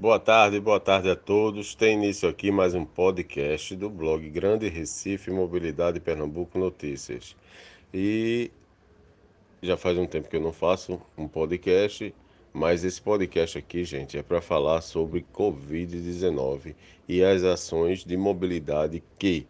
Boa 0.00 0.20
tarde, 0.20 0.60
boa 0.60 0.78
tarde 0.78 1.10
a 1.10 1.16
todos. 1.16 1.74
Tem 1.74 1.94
início 1.94 2.28
aqui 2.28 2.52
mais 2.52 2.72
um 2.72 2.84
podcast 2.84 3.74
do 3.74 3.90
blog 3.90 4.30
Grande 4.30 4.68
Recife 4.68 5.28
Mobilidade 5.28 5.98
Pernambuco 5.98 6.56
Notícias. 6.56 7.34
E 7.92 8.52
já 9.60 9.76
faz 9.76 9.98
um 9.98 10.06
tempo 10.06 10.28
que 10.28 10.36
eu 10.36 10.40
não 10.40 10.52
faço 10.52 11.02
um 11.16 11.26
podcast, 11.26 12.14
mas 12.52 12.84
esse 12.84 13.02
podcast 13.02 13.58
aqui, 13.58 13.82
gente, 13.82 14.16
é 14.16 14.22
para 14.22 14.40
falar 14.40 14.82
sobre 14.82 15.26
Covid-19 15.34 16.76
e 17.08 17.24
as 17.24 17.42
ações 17.42 18.04
de 18.04 18.16
mobilidade 18.16 19.02
que 19.18 19.48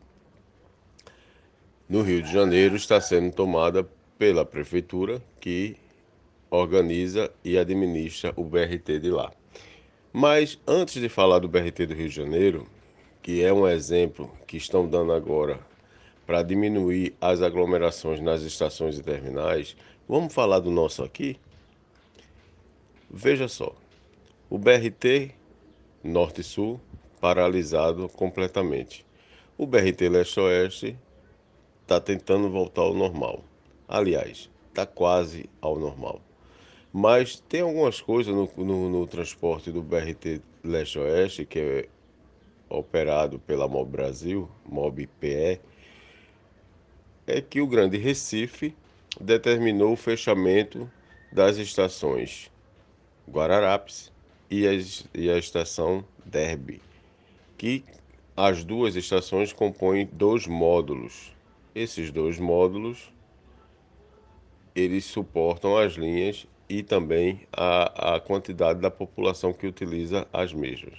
no 1.86 2.00
Rio 2.00 2.22
de 2.22 2.32
Janeiro 2.32 2.74
está 2.74 2.98
sendo 3.02 3.34
tomada 3.34 3.86
pela 4.18 4.46
prefeitura 4.46 5.22
que 5.38 5.76
organiza 6.50 7.30
e 7.44 7.58
administra 7.58 8.32
o 8.34 8.44
BRT 8.44 8.98
de 8.98 9.10
lá. 9.10 9.30
Mas 10.20 10.58
antes 10.66 11.00
de 11.00 11.08
falar 11.08 11.38
do 11.38 11.48
BRT 11.48 11.86
do 11.86 11.94
Rio 11.94 12.08
de 12.08 12.16
Janeiro, 12.16 12.66
que 13.22 13.44
é 13.44 13.52
um 13.52 13.68
exemplo 13.68 14.36
que 14.48 14.56
estão 14.56 14.84
dando 14.84 15.12
agora 15.12 15.60
para 16.26 16.42
diminuir 16.42 17.14
as 17.20 17.40
aglomerações 17.40 18.20
nas 18.20 18.42
estações 18.42 18.98
e 18.98 19.02
terminais, 19.04 19.76
vamos 20.08 20.34
falar 20.34 20.58
do 20.58 20.72
nosso 20.72 21.04
aqui? 21.04 21.38
Veja 23.08 23.46
só, 23.46 23.72
o 24.50 24.58
BRT 24.58 25.36
Norte-Sul 26.02 26.80
paralisado 27.20 28.08
completamente. 28.08 29.06
O 29.56 29.68
BRT 29.68 30.08
Leste-Oeste 30.08 30.98
está 31.82 32.00
tentando 32.00 32.50
voltar 32.50 32.82
ao 32.82 32.92
normal. 32.92 33.44
Aliás, 33.86 34.50
está 34.68 34.84
quase 34.84 35.48
ao 35.60 35.78
normal. 35.78 36.20
Mas 36.92 37.38
tem 37.48 37.60
algumas 37.60 38.00
coisas 38.00 38.34
no, 38.34 38.50
no, 38.56 38.88
no 38.88 39.06
transporte 39.06 39.70
do 39.70 39.82
BRT 39.82 40.40
Leste-Oeste, 40.64 41.44
que 41.44 41.58
é 41.58 41.88
operado 42.68 43.38
pela 43.38 43.68
MOB 43.68 43.90
Brasil, 43.90 44.48
MOB 44.66 45.06
PE, 45.20 45.60
é 47.26 47.40
que 47.42 47.60
o 47.60 47.66
Grande 47.66 47.98
Recife 47.98 48.74
determinou 49.20 49.92
o 49.92 49.96
fechamento 49.96 50.90
das 51.30 51.58
estações 51.58 52.50
Guararapes 53.28 54.10
e 54.50 54.66
a, 54.66 54.72
e 55.14 55.30
a 55.30 55.38
estação 55.38 56.04
Derby, 56.24 56.80
que 57.58 57.84
as 58.34 58.64
duas 58.64 58.96
estações 58.96 59.52
compõem 59.52 60.08
dois 60.10 60.46
módulos. 60.46 61.34
Esses 61.74 62.10
dois 62.10 62.38
módulos 62.38 63.12
eles 64.74 65.04
suportam 65.04 65.76
as 65.76 65.94
linhas 65.94 66.46
e 66.68 66.82
também 66.82 67.46
a, 67.52 68.16
a 68.16 68.20
quantidade 68.20 68.80
da 68.80 68.90
população 68.90 69.52
que 69.52 69.66
utiliza 69.66 70.26
as 70.32 70.52
mesmas. 70.52 70.94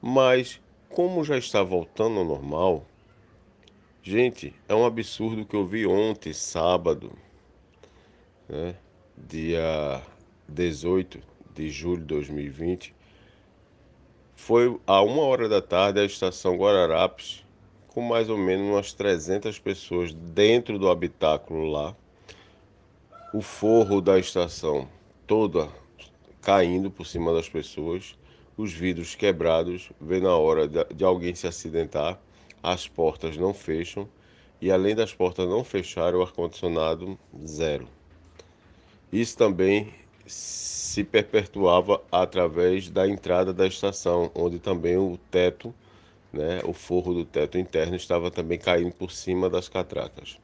Mas, 0.00 0.60
como 0.88 1.24
já 1.24 1.38
está 1.38 1.62
voltando 1.62 2.18
ao 2.18 2.24
normal, 2.24 2.84
gente, 4.02 4.54
é 4.68 4.74
um 4.74 4.84
absurdo 4.84 5.46
que 5.46 5.56
eu 5.56 5.66
vi 5.66 5.86
ontem, 5.86 6.32
sábado, 6.32 7.12
né, 8.48 8.74
dia 9.16 10.02
18 10.48 11.20
de 11.54 11.70
julho 11.70 12.00
de 12.00 12.06
2020, 12.06 12.94
foi 14.34 14.76
a 14.86 15.00
uma 15.02 15.22
hora 15.22 15.48
da 15.48 15.62
tarde 15.62 16.00
a 16.00 16.04
estação 16.04 16.56
Guararapes, 16.56 17.44
com 17.88 18.00
mais 18.00 18.28
ou 18.28 18.36
menos 18.36 18.66
umas 18.66 18.92
300 18.92 19.58
pessoas 19.58 20.12
dentro 20.12 20.78
do 20.78 20.90
habitáculo 20.90 21.70
lá, 21.70 21.94
o 23.32 23.40
forro 23.40 24.02
da 24.02 24.18
estação 24.18 24.86
toda 25.26 25.66
caindo 26.42 26.90
por 26.90 27.06
cima 27.06 27.32
das 27.32 27.48
pessoas, 27.48 28.14
os 28.58 28.72
vidros 28.74 29.14
quebrados, 29.14 29.90
vê 29.98 30.20
na 30.20 30.36
hora 30.36 30.68
de, 30.68 31.02
alguém 31.02 31.34
se 31.34 31.46
acidentar, 31.46 32.20
as 32.62 32.86
portas 32.86 33.36
não 33.38 33.54
fecham 33.54 34.06
e 34.60 34.70
além 34.70 34.94
das 34.94 35.14
portas 35.14 35.48
não 35.48 35.64
fecharem, 35.64 36.20
o 36.20 36.22
ar-condicionado 36.22 37.18
zero. 37.46 37.88
Isso 39.10 39.36
também 39.36 39.94
se 40.26 41.02
perpetuava 41.02 42.02
através 42.12 42.90
da 42.90 43.08
entrada 43.08 43.52
da 43.52 43.66
estação, 43.66 44.30
onde 44.34 44.58
também 44.58 44.98
o 44.98 45.18
teto, 45.30 45.74
né, 46.32 46.60
o 46.64 46.72
forro 46.72 47.14
do 47.14 47.24
teto 47.24 47.56
interno 47.56 47.96
estava 47.96 48.30
também 48.30 48.58
caindo 48.58 48.92
por 48.92 49.10
cima 49.10 49.48
das 49.48 49.68
catracas. 49.68 50.38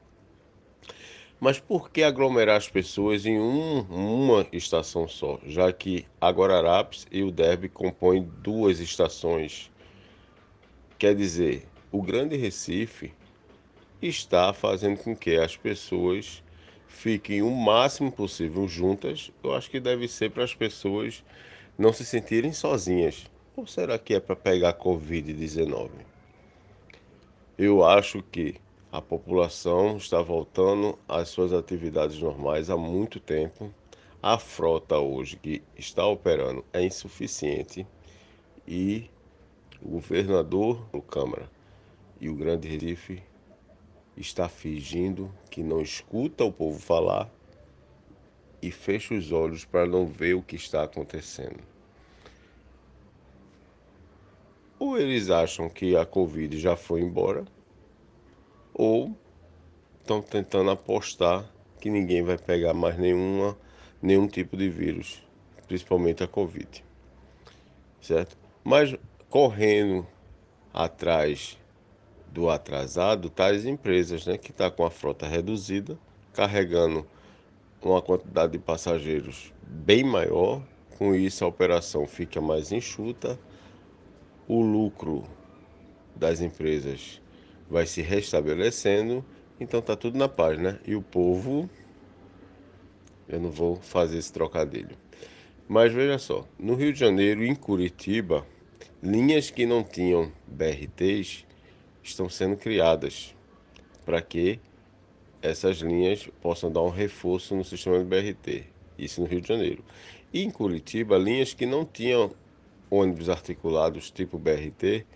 Mas 1.40 1.60
por 1.60 1.90
que 1.90 2.02
aglomerar 2.02 2.56
as 2.56 2.68
pessoas 2.68 3.24
em 3.24 3.38
um, 3.38 3.80
uma 3.82 4.46
estação 4.52 5.06
só, 5.06 5.38
já 5.46 5.72
que 5.72 6.04
a 6.20 6.30
Guararapes 6.30 7.06
e 7.12 7.22
o 7.22 7.30
Derby 7.30 7.68
compõem 7.68 8.28
duas 8.42 8.80
estações? 8.80 9.70
Quer 10.98 11.14
dizer, 11.14 11.68
o 11.92 12.02
Grande 12.02 12.36
Recife 12.36 13.14
está 14.02 14.52
fazendo 14.52 14.98
com 14.98 15.14
que 15.14 15.36
as 15.36 15.56
pessoas 15.56 16.42
fiquem 16.88 17.40
o 17.40 17.50
máximo 17.50 18.10
possível 18.10 18.66
juntas. 18.66 19.30
Eu 19.44 19.54
acho 19.54 19.70
que 19.70 19.78
deve 19.78 20.08
ser 20.08 20.32
para 20.32 20.42
as 20.42 20.54
pessoas 20.54 21.22
não 21.78 21.92
se 21.92 22.04
sentirem 22.04 22.52
sozinhas. 22.52 23.30
Ou 23.56 23.64
será 23.64 23.96
que 23.96 24.14
é 24.14 24.20
para 24.20 24.34
pegar 24.34 24.74
Covid-19? 24.74 25.90
Eu 27.56 27.84
acho 27.84 28.22
que 28.24 28.56
a 28.90 29.02
população 29.02 29.98
está 29.98 30.22
voltando 30.22 30.98
às 31.06 31.28
suas 31.28 31.52
atividades 31.52 32.18
normais 32.20 32.70
há 32.70 32.76
muito 32.76 33.20
tempo. 33.20 33.72
A 34.22 34.38
frota 34.38 34.98
hoje 34.98 35.36
que 35.36 35.62
está 35.76 36.06
operando 36.06 36.64
é 36.72 36.82
insuficiente 36.82 37.86
e 38.66 39.08
o 39.82 39.90
governador, 39.90 40.82
o 40.90 41.02
Câmara 41.02 41.50
e 42.18 42.30
o 42.30 42.34
Grande 42.34 42.66
Recife 42.66 43.22
está 44.16 44.48
fingindo 44.48 45.30
que 45.50 45.62
não 45.62 45.82
escuta 45.82 46.42
o 46.44 46.52
povo 46.52 46.80
falar 46.80 47.30
e 48.60 48.72
fecha 48.72 49.14
os 49.14 49.30
olhos 49.30 49.64
para 49.64 49.86
não 49.86 50.06
ver 50.06 50.34
o 50.34 50.42
que 50.42 50.56
está 50.56 50.82
acontecendo. 50.82 51.62
Ou 54.78 54.98
eles 54.98 55.28
acham 55.28 55.68
que 55.68 55.94
a 55.94 56.06
Covid 56.06 56.58
já 56.58 56.74
foi 56.74 57.02
embora 57.02 57.44
ou 58.78 59.12
estão 60.00 60.22
tentando 60.22 60.70
apostar 60.70 61.44
que 61.80 61.90
ninguém 61.90 62.22
vai 62.22 62.38
pegar 62.38 62.72
mais 62.72 62.96
nenhuma, 62.96 63.58
nenhum 64.00 64.28
tipo 64.28 64.56
de 64.56 64.70
vírus, 64.70 65.22
principalmente 65.66 66.22
a 66.22 66.28
Covid. 66.28 66.84
Certo? 68.00 68.38
Mas 68.62 68.96
correndo 69.28 70.06
atrás 70.72 71.58
do 72.28 72.48
atrasado, 72.48 73.28
tais 73.28 73.66
empresas 73.66 74.24
né, 74.26 74.38
que 74.38 74.50
estão 74.50 74.70
tá 74.70 74.76
com 74.76 74.84
a 74.84 74.90
frota 74.90 75.26
reduzida, 75.26 75.98
carregando 76.32 77.04
uma 77.82 78.00
quantidade 78.00 78.52
de 78.52 78.58
passageiros 78.58 79.52
bem 79.62 80.04
maior, 80.04 80.62
com 80.96 81.14
isso 81.14 81.44
a 81.44 81.48
operação 81.48 82.06
fica 82.06 82.40
mais 82.40 82.70
enxuta, 82.70 83.38
o 84.46 84.62
lucro 84.62 85.24
das 86.14 86.40
empresas 86.40 87.20
vai 87.68 87.86
se 87.86 88.00
restabelecendo, 88.02 89.24
então 89.60 89.82
tá 89.82 89.96
tudo 89.96 90.18
na 90.18 90.28
paz, 90.28 90.58
né? 90.58 90.78
E 90.86 90.94
o 90.94 91.02
povo, 91.02 91.68
eu 93.28 93.40
não 93.40 93.50
vou 93.50 93.76
fazer 93.76 94.18
esse 94.18 94.32
trocadilho. 94.32 94.96
Mas 95.68 95.92
veja 95.92 96.18
só, 96.18 96.46
no 96.58 96.74
Rio 96.74 96.92
de 96.92 96.98
Janeiro 96.98 97.44
e 97.44 97.48
em 97.48 97.54
Curitiba, 97.54 98.46
linhas 99.02 99.50
que 99.50 99.66
não 99.66 99.84
tinham 99.84 100.32
BRTs 100.46 101.44
estão 102.02 102.28
sendo 102.28 102.56
criadas 102.56 103.34
para 104.04 104.22
que 104.22 104.58
essas 105.42 105.78
linhas 105.78 106.28
possam 106.40 106.72
dar 106.72 106.82
um 106.82 106.88
reforço 106.88 107.54
no 107.54 107.64
sistema 107.64 107.98
de 107.98 108.04
BRT. 108.04 108.64
Isso 108.98 109.20
no 109.20 109.26
Rio 109.26 109.40
de 109.40 109.48
Janeiro. 109.48 109.84
E 110.32 110.42
em 110.42 110.50
Curitiba, 110.50 111.18
linhas 111.18 111.54
que 111.54 111.66
não 111.66 111.84
tinham 111.84 112.32
ônibus 112.90 113.28
articulados 113.28 114.10
tipo 114.10 114.38
BRT 114.38 115.06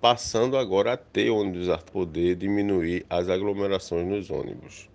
passando 0.00 0.56
agora 0.56 0.92
a 0.92 0.96
ter 0.96 1.30
ônibus 1.30 1.68
a 1.68 1.78
poder 1.78 2.36
diminuir 2.36 3.04
as 3.10 3.28
aglomerações 3.28 4.06
nos 4.06 4.30
ônibus. 4.30 4.88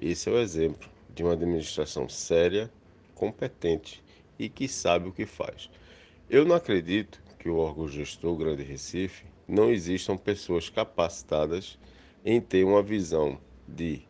Esse 0.00 0.28
é 0.28 0.32
o 0.32 0.38
exemplo 0.38 0.88
de 1.14 1.22
uma 1.22 1.32
administração 1.32 2.08
séria, 2.08 2.70
competente 3.14 4.02
e 4.38 4.48
que 4.48 4.68
sabe 4.68 5.08
o 5.08 5.12
que 5.12 5.26
faz. 5.26 5.70
Eu 6.28 6.44
não 6.44 6.54
acredito 6.54 7.20
que 7.38 7.48
o 7.48 7.56
órgão 7.56 7.88
gestor 7.88 8.36
Grande 8.36 8.62
Recife 8.62 9.24
não 9.46 9.70
existam 9.70 10.16
pessoas 10.16 10.68
capacitadas 10.68 11.78
em 12.24 12.40
ter 12.40 12.64
uma 12.64 12.82
visão 12.82 13.38
de 13.66 14.02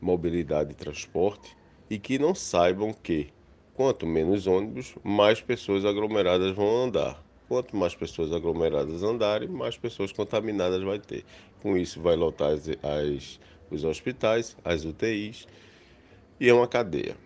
mobilidade 0.00 0.72
e 0.72 0.74
transporte 0.74 1.56
e 1.90 1.98
que 1.98 2.18
não 2.18 2.34
saibam 2.34 2.92
que 2.92 3.28
quanto 3.74 4.06
menos 4.06 4.46
ônibus, 4.46 4.94
mais 5.02 5.40
pessoas 5.40 5.84
aglomeradas 5.84 6.52
vão 6.52 6.84
andar. 6.84 7.23
Quanto 7.48 7.76
mais 7.76 7.94
pessoas 7.94 8.32
aglomeradas 8.32 9.02
andarem, 9.02 9.48
mais 9.48 9.76
pessoas 9.78 10.12
contaminadas 10.12 10.82
vai 10.82 10.98
ter. 10.98 11.24
Com 11.60 11.76
isso, 11.76 12.00
vai 12.02 12.16
lotar 12.16 12.52
as, 12.52 12.68
as, 12.82 13.40
os 13.70 13.84
hospitais, 13.84 14.56
as 14.64 14.84
UTIs 14.84 15.46
e 16.40 16.48
é 16.48 16.54
uma 16.54 16.68
cadeia. 16.68 17.16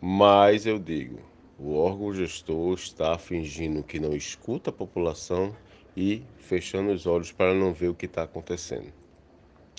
Mas 0.00 0.66
eu 0.66 0.78
digo, 0.78 1.20
O 1.58 1.74
órgão 1.76 2.12
gestor 2.14 2.74
está 2.74 3.18
fingindo 3.18 3.82
que 3.84 4.00
não 4.00 4.14
escuta 4.14 4.70
a 4.70 4.72
população 4.72 5.56
e 5.96 6.24
fechando 6.38 6.92
os 6.92 7.06
olhos 7.06 7.32
para 7.32 7.54
não 7.54 7.72
ver 7.74 7.88
o 7.88 7.94
que 7.94 8.06
está 8.06 8.22
acontecendo. 8.24 8.92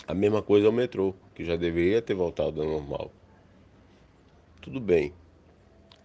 A 0.08 0.14
mesma 0.14 0.42
coisa 0.42 0.68
é 0.68 0.70
o 0.70 0.74
metrô, 0.74 1.16
que 1.36 1.46
já 1.46 1.56
deveria 1.56 2.02
ter 2.02 2.16
voltado 2.16 2.62
ao 2.62 2.68
normal. 2.68 3.12
Tudo 4.62 4.80
bem. 4.80 5.14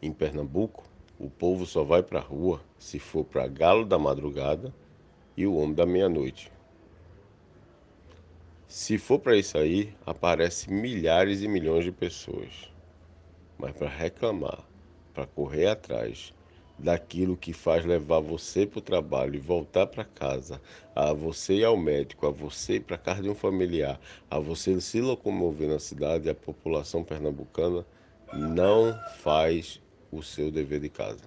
Em 0.02 0.12
Pernambuco, 0.12 0.84
o 1.24 1.30
povo 1.30 1.64
só 1.64 1.82
vai 1.82 2.02
para 2.02 2.18
a 2.18 2.22
rua 2.22 2.60
se 2.78 2.98
for 2.98 3.24
para 3.24 3.48
Galo 3.48 3.86
da 3.86 3.98
Madrugada 3.98 4.74
e 5.34 5.46
o 5.46 5.56
Homem 5.56 5.74
da 5.74 5.86
Meia-Noite. 5.86 6.52
Se 8.68 8.98
for 8.98 9.18
para 9.18 9.34
isso 9.34 9.56
aí, 9.56 9.94
aparece 10.04 10.70
milhares 10.70 11.40
e 11.40 11.48
milhões 11.48 11.82
de 11.82 11.92
pessoas. 11.92 12.70
Mas 13.56 13.72
para 13.72 13.88
reclamar, 13.88 14.68
para 15.14 15.26
correr 15.26 15.68
atrás 15.68 16.34
daquilo 16.78 17.38
que 17.38 17.54
faz 17.54 17.86
levar 17.86 18.20
você 18.20 18.66
para 18.66 18.80
o 18.80 18.82
trabalho 18.82 19.36
e 19.36 19.38
voltar 19.38 19.86
para 19.86 20.04
casa, 20.04 20.60
a 20.94 21.14
você 21.14 21.54
ir 21.54 21.64
ao 21.64 21.76
médico, 21.76 22.26
a 22.26 22.30
você 22.30 22.74
ir 22.74 22.80
para 22.80 22.98
casa 22.98 23.22
de 23.22 23.30
um 23.30 23.34
familiar, 23.34 23.98
a 24.30 24.38
você 24.38 24.78
se 24.78 25.00
locomover 25.00 25.68
na 25.70 25.78
cidade, 25.78 26.28
a 26.28 26.34
população 26.34 27.02
pernambucana 27.02 27.86
não 28.34 28.92
faz 29.20 29.80
o 30.14 30.22
seu 30.22 30.50
dever 30.50 30.80
de 30.80 30.88
casa. 30.88 31.24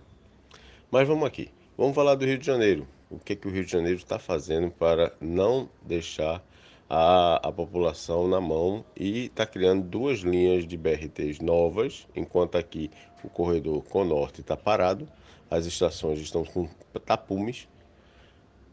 Mas 0.90 1.08
vamos 1.08 1.28
aqui, 1.28 1.50
vamos 1.78 1.96
falar 1.96 2.16
do 2.16 2.26
Rio 2.26 2.38
de 2.38 2.46
Janeiro. 2.46 2.88
O 3.10 3.20
que, 3.20 3.36
que 3.36 3.48
o 3.48 3.52
Rio 3.52 3.66
de 3.66 3.72
Janeiro 3.72 3.98
está 3.98 4.20
fazendo 4.20 4.70
para 4.70 5.14
não 5.22 5.70
deixar 5.82 6.44
a, 6.90 7.48
a 7.48 7.52
população 7.52 8.28
na 8.28 8.40
mão 8.40 8.86
e 8.96 9.26
está 9.26 9.46
criando 9.46 9.84
duas 9.84 10.20
linhas 10.20 10.66
de 10.66 10.78
BRTs 10.78 11.40
novas, 11.40 12.08
enquanto 12.16 12.58
aqui 12.58 12.90
o 13.24 13.30
corredor 13.30 13.84
Conorte 13.84 14.42
está 14.42 14.56
parado, 14.56 15.08
as 15.50 15.66
estações 15.66 16.20
estão 16.20 16.44
com 16.44 16.68
tapumes. 17.06 17.68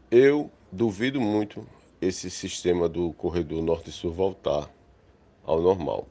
Eu 0.09 0.49
duvido 0.71 1.19
muito 1.19 1.65
esse 2.01 2.29
sistema 2.29 2.87
do 2.87 3.13
corredor 3.13 3.61
Norte-Sul 3.63 4.11
voltar 4.11 4.69
ao 5.43 5.61
normal. 5.61 6.07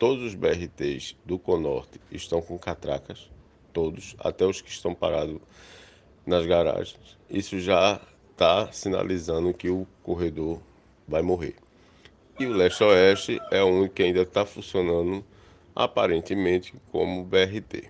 Todos 0.00 0.24
os 0.24 0.34
BRTs 0.34 1.14
do 1.26 1.38
Conorte 1.38 2.00
estão 2.10 2.40
com 2.40 2.58
catracas, 2.58 3.30
todos, 3.70 4.16
até 4.18 4.46
os 4.46 4.62
que 4.62 4.70
estão 4.70 4.94
parados 4.94 5.38
nas 6.24 6.46
garagens. 6.46 7.18
Isso 7.28 7.60
já 7.60 8.00
está 8.30 8.72
sinalizando 8.72 9.52
que 9.52 9.68
o 9.68 9.86
corredor 10.02 10.58
vai 11.06 11.20
morrer. 11.20 11.54
E 12.38 12.46
o 12.46 12.52
leste-oeste 12.54 13.38
é 13.50 13.62
o 13.62 13.66
único 13.66 13.96
que 13.96 14.02
ainda 14.02 14.22
está 14.22 14.46
funcionando 14.46 15.22
aparentemente 15.76 16.72
como 16.90 17.22
BRT. 17.22 17.84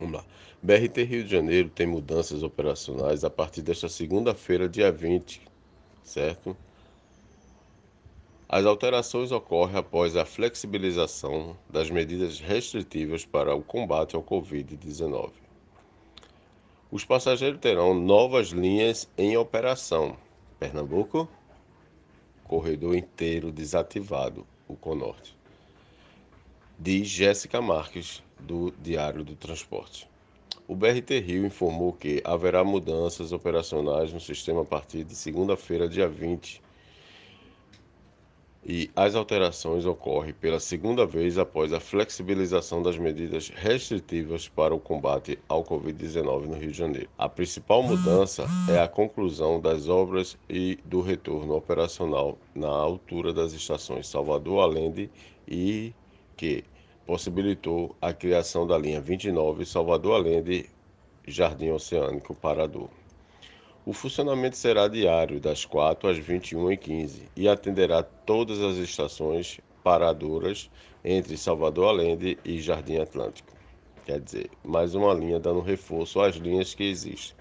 Vamos 0.00 0.16
lá. 0.16 0.24
BRT 0.60 1.04
Rio 1.04 1.22
de 1.22 1.30
Janeiro 1.30 1.68
tem 1.68 1.86
mudanças 1.86 2.42
operacionais 2.42 3.22
a 3.22 3.30
partir 3.30 3.62
desta 3.62 3.88
segunda-feira, 3.88 4.68
dia 4.68 4.90
20, 4.90 5.40
certo? 6.02 6.56
As 8.48 8.64
alterações 8.64 9.32
ocorrem 9.32 9.76
após 9.76 10.14
a 10.16 10.24
flexibilização 10.24 11.56
das 11.68 11.90
medidas 11.90 12.38
restritivas 12.38 13.24
para 13.24 13.52
o 13.56 13.60
combate 13.60 14.14
ao 14.14 14.22
Covid-19. 14.22 15.32
Os 16.88 17.04
passageiros 17.04 17.58
terão 17.58 17.92
novas 17.92 18.50
linhas 18.50 19.10
em 19.18 19.36
operação. 19.36 20.16
Pernambuco, 20.60 21.28
corredor 22.44 22.94
inteiro 22.96 23.50
desativado, 23.50 24.46
o 24.68 24.76
Conorte. 24.76 25.36
Diz 26.78 27.08
Jéssica 27.08 27.60
Marques, 27.60 28.22
do 28.38 28.70
Diário 28.80 29.24
do 29.24 29.34
Transporte. 29.34 30.08
O 30.68 30.76
BRT 30.76 31.18
Rio 31.18 31.46
informou 31.46 31.92
que 31.92 32.22
haverá 32.24 32.62
mudanças 32.62 33.32
operacionais 33.32 34.12
no 34.12 34.20
sistema 34.20 34.62
a 34.62 34.64
partir 34.64 35.02
de 35.02 35.16
segunda-feira, 35.16 35.88
dia 35.88 36.08
20, 36.08 36.62
e 38.68 38.90
as 38.96 39.14
alterações 39.14 39.86
ocorrem 39.86 40.34
pela 40.34 40.58
segunda 40.58 41.06
vez 41.06 41.38
após 41.38 41.72
a 41.72 41.78
flexibilização 41.78 42.82
das 42.82 42.98
medidas 42.98 43.48
restritivas 43.48 44.48
para 44.48 44.74
o 44.74 44.80
combate 44.80 45.38
ao 45.48 45.62
Covid-19 45.62 46.46
no 46.46 46.56
Rio 46.56 46.72
de 46.72 46.78
Janeiro. 46.78 47.08
A 47.16 47.28
principal 47.28 47.80
mudança 47.84 48.44
é 48.68 48.80
a 48.80 48.88
conclusão 48.88 49.60
das 49.60 49.88
obras 49.88 50.36
e 50.50 50.80
do 50.84 51.00
retorno 51.00 51.54
operacional 51.54 52.36
na 52.52 52.68
altura 52.68 53.32
das 53.32 53.52
estações 53.52 54.08
Salvador 54.08 54.64
Allende 54.64 55.08
e 55.46 55.94
que 56.36 56.64
possibilitou 57.06 57.94
a 58.02 58.12
criação 58.12 58.66
da 58.66 58.76
linha 58.76 59.00
29 59.00 59.64
Salvador 59.64 60.16
Allende 60.16 60.68
Jardim 61.24 61.70
Oceânico 61.70 62.34
Parador. 62.34 62.88
O 63.88 63.92
funcionamento 63.92 64.56
será 64.56 64.88
diário, 64.88 65.38
das 65.38 65.64
4 65.64 66.08
às 66.08 66.18
21h15, 66.18 67.20
e 67.36 67.48
atenderá 67.48 68.02
todas 68.02 68.60
as 68.60 68.78
estações 68.78 69.60
paradoras 69.84 70.68
entre 71.04 71.36
Salvador 71.36 71.90
Allende 71.90 72.36
e 72.44 72.60
Jardim 72.60 72.96
Atlântico. 72.96 73.52
Quer 74.04 74.20
dizer, 74.20 74.50
mais 74.64 74.96
uma 74.96 75.14
linha 75.14 75.38
dando 75.38 75.60
reforço 75.60 76.20
às 76.20 76.34
linhas 76.34 76.74
que 76.74 76.82
existem. 76.82 77.36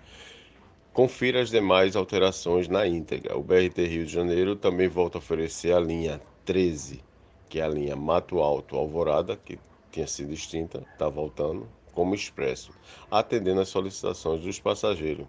Confira 0.93 1.41
as 1.41 1.49
demais 1.49 1.95
alterações 1.95 2.67
na 2.67 2.85
íntegra. 2.85 3.35
O 3.35 3.41
BRT 3.41 3.83
Rio 3.87 4.05
de 4.05 4.13
Janeiro 4.13 4.55
também 4.55 4.87
volta 4.87 5.17
a 5.17 5.21
oferecer 5.21 5.73
a 5.73 5.79
linha 5.79 6.21
13, 6.45 7.03
que 7.49 7.59
é 7.59 7.63
a 7.63 7.67
linha 7.67 7.95
Mato 7.95 8.37
Alto 8.37 8.75
Alvorada, 8.75 9.35
que 9.35 9.57
tinha 9.91 10.05
sido 10.05 10.31
extinta, 10.31 10.85
está 10.93 11.09
voltando, 11.09 11.67
como 11.91 12.13
expresso, 12.13 12.69
atendendo 13.09 13.61
às 13.61 13.69
solicitações 13.69 14.41
dos 14.41 14.59
passageiros 14.59 15.25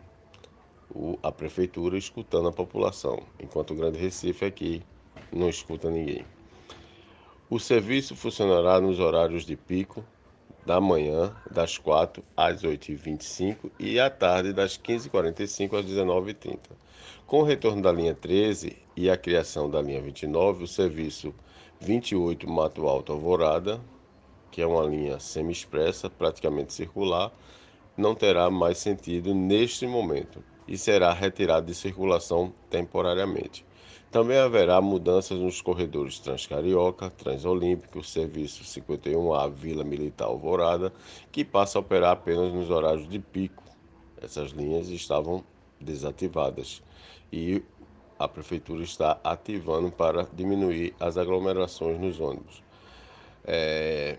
o, 0.94 1.18
a 1.22 1.32
prefeitura 1.32 1.96
escutando 1.96 2.48
a 2.48 2.52
população, 2.52 3.22
enquanto 3.40 3.72
o 3.72 3.74
Grande 3.74 3.98
Recife 3.98 4.44
aqui 4.44 4.82
não 5.32 5.48
escuta 5.48 5.90
ninguém. 5.90 6.24
O 7.48 7.58
serviço 7.58 8.16
funcionará 8.16 8.80
nos 8.80 8.98
horários 8.98 9.44
de 9.44 9.56
pico 9.56 10.04
da 10.64 10.80
manhã, 10.80 11.34
das 11.50 11.78
4 11.78 12.22
às 12.36 12.62
8h25 12.62 13.70
e 13.78 14.00
à 14.00 14.10
tarde, 14.10 14.52
das 14.52 14.76
15h45 14.76 15.78
às 15.78 15.86
19h30. 15.86 16.58
Com 17.24 17.40
o 17.40 17.44
retorno 17.44 17.82
da 17.82 17.92
linha 17.92 18.14
13 18.14 18.76
e 18.96 19.08
a 19.08 19.16
criação 19.16 19.70
da 19.70 19.80
linha 19.80 20.00
29, 20.00 20.64
o 20.64 20.66
serviço 20.66 21.32
28 21.80 22.50
Mato 22.50 22.88
Alto 22.88 23.12
Alvorada, 23.12 23.80
que 24.50 24.60
é 24.60 24.66
uma 24.66 24.84
linha 24.84 25.20
semi-expressa, 25.20 26.10
praticamente 26.10 26.72
circular, 26.72 27.32
não 27.96 28.14
terá 28.14 28.50
mais 28.50 28.78
sentido 28.78 29.34
neste 29.34 29.86
momento 29.86 30.42
e 30.66 30.76
será 30.76 31.12
retirado 31.12 31.66
de 31.66 31.74
circulação 31.74 32.52
temporariamente. 32.68 33.64
Também 34.10 34.38
haverá 34.38 34.80
mudanças 34.80 35.38
nos 35.38 35.60
corredores 35.60 36.18
Transcarioca, 36.18 37.10
Transolímpico, 37.10 38.02
Serviço 38.02 38.64
51A 38.64 39.50
Vila 39.50 39.84
Militar 39.84 40.26
Alvorada, 40.26 40.92
que 41.30 41.44
passa 41.44 41.78
a 41.78 41.80
operar 41.80 42.12
apenas 42.12 42.52
nos 42.52 42.70
horários 42.70 43.08
de 43.08 43.18
pico. 43.18 43.62
Essas 44.20 44.52
linhas 44.52 44.88
estavam 44.88 45.44
desativadas 45.80 46.82
e 47.32 47.62
a 48.18 48.26
prefeitura 48.26 48.82
está 48.82 49.20
ativando 49.22 49.90
para 49.90 50.26
diminuir 50.32 50.94
as 50.98 51.18
aglomerações 51.18 52.00
nos 52.00 52.18
ônibus. 52.18 52.62
É, 53.44 54.18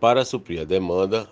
para 0.00 0.24
suprir 0.24 0.62
a 0.62 0.64
demanda 0.64 1.28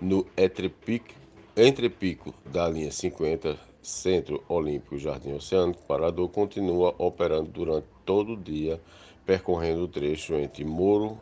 no 0.00 0.26
Etrepic 0.36 1.12
entre 1.58 1.88
Pico 1.88 2.34
da 2.44 2.68
linha 2.68 2.92
50, 2.92 3.58
Centro 3.80 4.44
Olímpico 4.46 4.98
Jardim 4.98 5.32
Oceânico, 5.32 5.82
Parador 5.84 6.28
continua 6.28 6.94
operando 6.98 7.50
durante 7.50 7.86
todo 8.04 8.34
o 8.34 8.36
dia, 8.36 8.78
percorrendo 9.24 9.84
o 9.84 9.88
trecho 9.88 10.34
entre 10.34 10.66
Moro, 10.66 11.18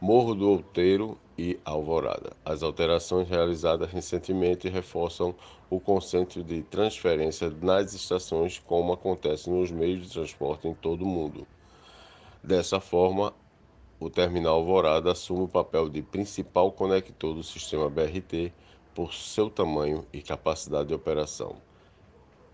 Morro 0.00 0.34
do 0.34 0.48
Outeiro 0.48 1.18
e 1.36 1.58
Alvorada. 1.66 2.32
As 2.46 2.62
alterações 2.62 3.28
realizadas 3.28 3.90
recentemente 3.90 4.70
reforçam 4.70 5.34
o 5.68 5.78
conceito 5.78 6.42
de 6.42 6.62
transferência 6.62 7.50
nas 7.60 7.92
estações, 7.92 8.58
como 8.58 8.94
acontece 8.94 9.50
nos 9.50 9.70
meios 9.70 10.06
de 10.06 10.12
transporte 10.14 10.66
em 10.66 10.72
todo 10.72 11.02
o 11.02 11.06
mundo. 11.06 11.46
Dessa 12.42 12.80
forma, 12.80 13.34
o 14.00 14.08
terminal 14.08 14.60
Alvorada 14.60 15.12
assume 15.12 15.42
o 15.42 15.48
papel 15.48 15.90
de 15.90 16.00
principal 16.00 16.72
conector 16.72 17.34
do 17.34 17.42
sistema 17.42 17.90
BRT 17.90 18.50
por 18.98 19.14
seu 19.14 19.48
tamanho 19.48 20.04
e 20.12 20.20
capacidade 20.20 20.88
de 20.88 20.94
operação. 20.94 21.62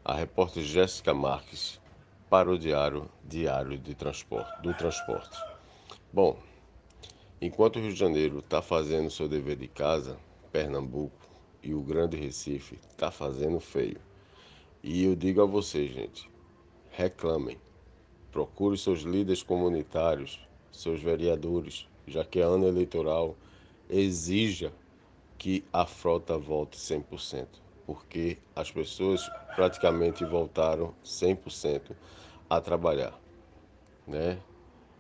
A 0.04 0.12
repórter 0.14 0.62
Jéssica 0.62 1.14
Marques 1.14 1.80
para 2.28 2.50
o 2.50 2.58
Diário 2.58 3.08
Diário 3.24 3.78
de 3.78 3.94
Transporte, 3.94 4.60
do 4.60 4.74
Transporte. 4.74 5.42
Bom, 6.12 6.38
enquanto 7.40 7.76
o 7.76 7.80
Rio 7.80 7.94
de 7.94 7.98
Janeiro 7.98 8.40
está 8.40 8.60
fazendo 8.60 9.10
seu 9.10 9.26
dever 9.26 9.56
de 9.56 9.68
casa, 9.68 10.18
Pernambuco 10.52 11.16
e 11.62 11.72
o 11.72 11.80
Grande 11.80 12.18
Recife 12.18 12.78
está 12.90 13.10
fazendo 13.10 13.58
feio. 13.58 13.98
E 14.82 15.02
eu 15.02 15.16
digo 15.16 15.40
a 15.40 15.46
vocês, 15.46 15.94
gente, 15.94 16.30
reclamem. 16.90 17.56
Procure 18.30 18.76
seus 18.76 19.00
líderes 19.00 19.42
comunitários, 19.42 20.46
seus 20.70 21.00
vereadores, 21.00 21.88
já 22.06 22.22
que 22.22 22.38
é 22.38 22.42
ano 22.42 22.68
eleitoral, 22.68 23.34
exija 23.88 24.70
que 25.44 25.62
a 25.70 25.84
frota 25.84 26.38
volte 26.38 26.78
100%, 26.78 27.46
porque 27.84 28.38
as 28.56 28.70
pessoas 28.70 29.28
praticamente 29.54 30.24
voltaram 30.24 30.94
100% 31.04 31.94
a 32.48 32.62
trabalhar, 32.62 33.12
né? 34.06 34.38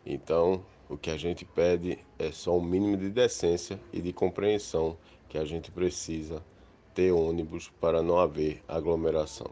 Então, 0.04 0.62
o 0.86 0.98
que 0.98 1.08
a 1.08 1.16
gente 1.16 1.46
pede 1.46 1.98
é 2.18 2.30
só 2.30 2.58
um 2.58 2.62
mínimo 2.62 2.94
de 2.94 3.08
decência 3.08 3.80
e 3.90 4.02
de 4.02 4.12
compreensão 4.12 4.98
que 5.30 5.38
a 5.38 5.46
gente 5.46 5.70
precisa 5.70 6.44
ter 6.92 7.10
ônibus 7.10 7.72
para 7.80 8.02
não 8.02 8.18
haver 8.18 8.62
aglomeração. 8.68 9.50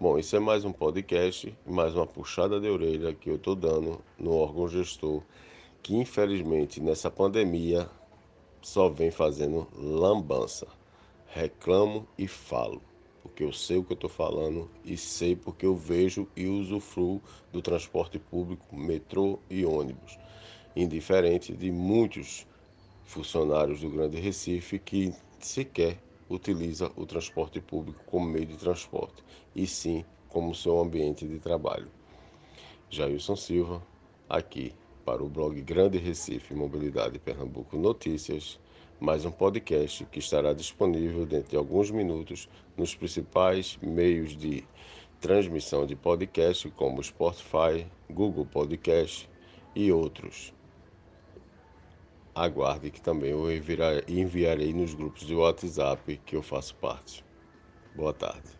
Bom, 0.00 0.18
isso 0.18 0.34
é 0.34 0.40
mais 0.40 0.64
um 0.64 0.72
podcast, 0.72 1.56
mais 1.64 1.94
uma 1.94 2.04
puxada 2.04 2.58
de 2.58 2.68
orelha 2.68 3.14
que 3.14 3.30
eu 3.30 3.36
estou 3.36 3.54
dando 3.54 4.00
no 4.18 4.34
órgão 4.34 4.66
gestor, 4.66 5.22
que 5.84 5.94
infelizmente 5.94 6.80
nessa 6.80 7.12
pandemia 7.12 7.88
só 8.66 8.88
vem 8.88 9.10
fazendo 9.10 9.68
lambança. 9.76 10.66
Reclamo 11.28 12.06
e 12.18 12.26
falo, 12.26 12.82
porque 13.22 13.44
eu 13.44 13.52
sei 13.52 13.76
o 13.78 13.84
que 13.84 13.92
eu 13.92 13.96
estou 13.96 14.10
falando 14.10 14.70
e 14.84 14.96
sei 14.96 15.36
porque 15.36 15.66
eu 15.66 15.76
vejo 15.76 16.26
e 16.34 16.46
usufruo 16.46 17.22
do 17.52 17.60
transporte 17.62 18.18
público, 18.18 18.74
metrô 18.76 19.38
e 19.50 19.64
ônibus 19.64 20.18
indiferente 20.76 21.54
de 21.54 21.72
muitos 21.72 22.46
funcionários 23.04 23.80
do 23.80 23.88
Grande 23.88 24.20
Recife 24.20 24.78
que 24.78 25.14
sequer 25.40 25.98
utiliza 26.28 26.92
o 26.96 27.06
transporte 27.06 27.60
público 27.60 28.04
como 28.04 28.26
meio 28.26 28.46
de 28.46 28.56
transporte, 28.56 29.24
e 29.54 29.66
sim 29.66 30.04
como 30.28 30.54
seu 30.54 30.78
ambiente 30.78 31.26
de 31.26 31.38
trabalho. 31.38 31.88
Jailson 32.90 33.36
Silva, 33.36 33.82
aqui 34.28 34.74
para 35.06 35.22
o 35.22 35.28
blog 35.28 35.62
Grande 35.62 35.98
Recife 35.98 36.52
Mobilidade 36.52 37.20
Pernambuco 37.20 37.78
Notícias, 37.78 38.58
mais 38.98 39.24
um 39.24 39.30
podcast 39.30 40.04
que 40.06 40.18
estará 40.18 40.52
disponível 40.52 41.24
dentro 41.24 41.50
de 41.50 41.56
alguns 41.56 41.92
minutos 41.92 42.48
nos 42.76 42.92
principais 42.92 43.78
meios 43.80 44.36
de 44.36 44.64
transmissão 45.20 45.86
de 45.86 45.94
podcast 45.94 46.68
como 46.70 47.02
Spotify, 47.04 47.86
Google 48.10 48.46
Podcast 48.46 49.30
e 49.76 49.92
outros 49.92 50.52
aguarde 52.34 52.90
que 52.90 53.00
também 53.00 53.30
eu 53.30 53.46
enviarei 53.50 54.74
nos 54.74 54.92
grupos 54.92 55.26
de 55.26 55.34
WhatsApp 55.34 56.20
que 56.26 56.36
eu 56.36 56.42
faço 56.42 56.74
parte. 56.74 57.24
Boa 57.94 58.12
tarde. 58.12 58.55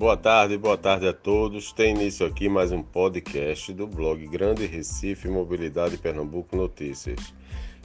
Boa 0.00 0.16
tarde, 0.16 0.56
boa 0.56 0.78
tarde 0.78 1.06
a 1.06 1.12
todos. 1.12 1.74
Tem 1.74 1.94
início 1.94 2.24
aqui 2.24 2.48
mais 2.48 2.72
um 2.72 2.82
podcast 2.82 3.70
do 3.74 3.86
blog 3.86 4.26
Grande 4.28 4.64
Recife 4.64 5.28
Mobilidade 5.28 5.98
Pernambuco 5.98 6.56
Notícias. 6.56 7.34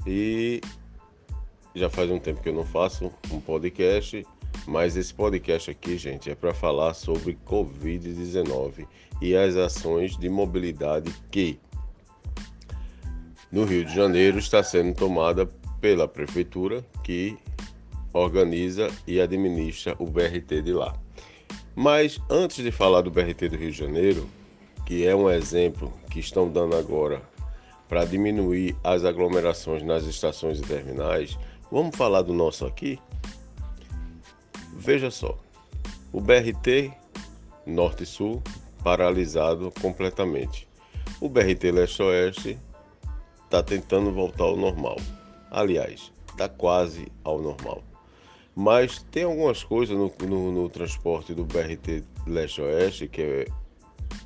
E 0.08 0.62
já 1.76 1.90
faz 1.90 2.10
um 2.10 2.18
tempo 2.18 2.42
que 2.42 2.48
eu 2.48 2.54
não 2.54 2.66
faço 2.66 3.12
um 3.30 3.42
podcast, 3.42 4.26
mas 4.66 4.96
esse 4.96 5.14
podcast 5.14 5.70
aqui, 5.70 5.98
gente, 5.98 6.30
é 6.32 6.36
para 6.36 6.54
falar 6.54 6.94
sobre 6.94 7.38
Covid-19 7.46 8.88
e 9.22 9.36
as 9.36 9.58
ações 9.58 10.18
de 10.18 10.30
mobilidade 10.30 11.14
que 11.30 11.60
no 13.52 13.66
Rio 13.66 13.84
de 13.84 13.94
Janeiro 13.94 14.40
está 14.40 14.64
sendo 14.64 14.96
tomada 14.96 15.48
pela 15.82 16.08
prefeitura 16.08 16.82
que 17.04 17.38
organiza 18.14 18.88
e 19.06 19.20
administra 19.20 19.98
o 20.00 20.06
BRT 20.06 20.62
de 20.62 20.72
lá. 20.72 20.98
Mas 21.76 22.22
antes 22.30 22.64
de 22.64 22.72
falar 22.72 23.02
do 23.02 23.12
BRT 23.12 23.50
do 23.50 23.58
Rio 23.58 23.72
de 23.72 23.78
Janeiro, 23.78 24.30
que 24.86 25.06
é 25.06 25.14
um 25.14 25.30
exemplo 25.30 25.92
que 26.10 26.20
estão 26.20 26.50
dando 26.50 26.76
agora 26.76 27.22
para 27.90 28.06
diminuir 28.06 28.78
as 28.82 29.04
aglomerações 29.04 29.84
nas 29.84 30.06
estações 30.06 30.60
e 30.60 30.64
terminais, 30.64 31.38
vamos 31.70 31.96
falar 31.96 32.22
do 32.22 32.34
nosso 32.34 32.66
aqui? 32.66 32.98
Veja 34.74 35.12
só, 35.12 35.38
o 36.14 36.22
BRT 36.22 36.94
Norte-Sul 37.66 38.42
paralisado 38.82 39.72
completamente. 39.82 40.68
O 41.20 41.28
BRT 41.28 41.72
Leste-Oeste 41.72 42.58
está 43.44 43.62
tentando 43.62 44.14
voltar 44.14 44.46
ao 44.46 44.56
normal. 44.56 44.98
Aliás, 45.52 46.12
está 46.30 46.48
quase 46.48 47.12
ao 47.24 47.42
normal. 47.42 47.84
Mas 48.56 49.04
tem 49.12 49.24
algumas 49.24 49.64
coisas 49.64 49.98
no, 49.98 50.12
no, 50.26 50.52
no 50.52 50.70
transporte 50.70 51.34
do 51.34 51.44
BRT 51.44 52.04
Leste-Oeste, 52.26 53.10
que 53.10 53.22
é 53.22 53.48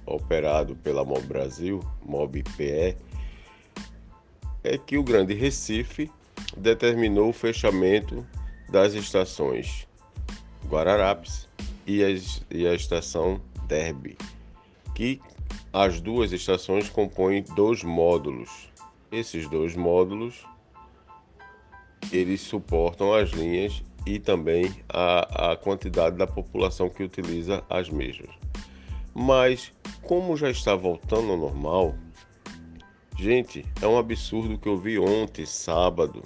operado 0.05 0.75
pela 0.75 1.03
Mob 1.03 1.25
Brasil, 1.25 1.79
Mob 2.05 2.43
PE, 2.55 2.95
é 4.63 4.77
que 4.77 4.97
o 4.97 5.03
Grande 5.03 5.33
Recife 5.33 6.11
determinou 6.55 7.29
o 7.29 7.33
fechamento 7.33 8.25
das 8.69 8.93
estações 8.93 9.87
Guararapes 10.67 11.47
e 11.87 12.03
a, 12.03 12.09
e 12.51 12.67
a 12.67 12.75
estação 12.75 13.41
Derby, 13.67 14.15
que 14.93 15.19
as 15.73 15.99
duas 15.99 16.31
estações 16.31 16.89
compõem 16.89 17.43
dois 17.55 17.83
módulos. 17.83 18.69
Esses 19.11 19.49
dois 19.49 19.75
módulos 19.75 20.45
eles 22.11 22.41
suportam 22.41 23.13
as 23.13 23.31
linhas 23.31 23.83
e 24.05 24.19
também 24.19 24.73
a, 24.87 25.51
a 25.51 25.55
quantidade 25.55 26.17
da 26.17 26.27
população 26.27 26.89
que 26.89 27.03
utiliza 27.03 27.63
as 27.69 27.89
mesmas. 27.89 28.29
Mas 29.13 29.71
como 30.01 30.37
já 30.37 30.49
está 30.49 30.75
voltando 30.75 31.31
ao 31.31 31.37
normal, 31.37 31.95
Gente, 33.19 33.65
é 33.81 33.85
um 33.85 33.97
absurdo 33.97 34.57
que 34.57 34.69
eu 34.69 34.77
vi 34.77 34.97
ontem, 34.97 35.45
sábado, 35.45 36.23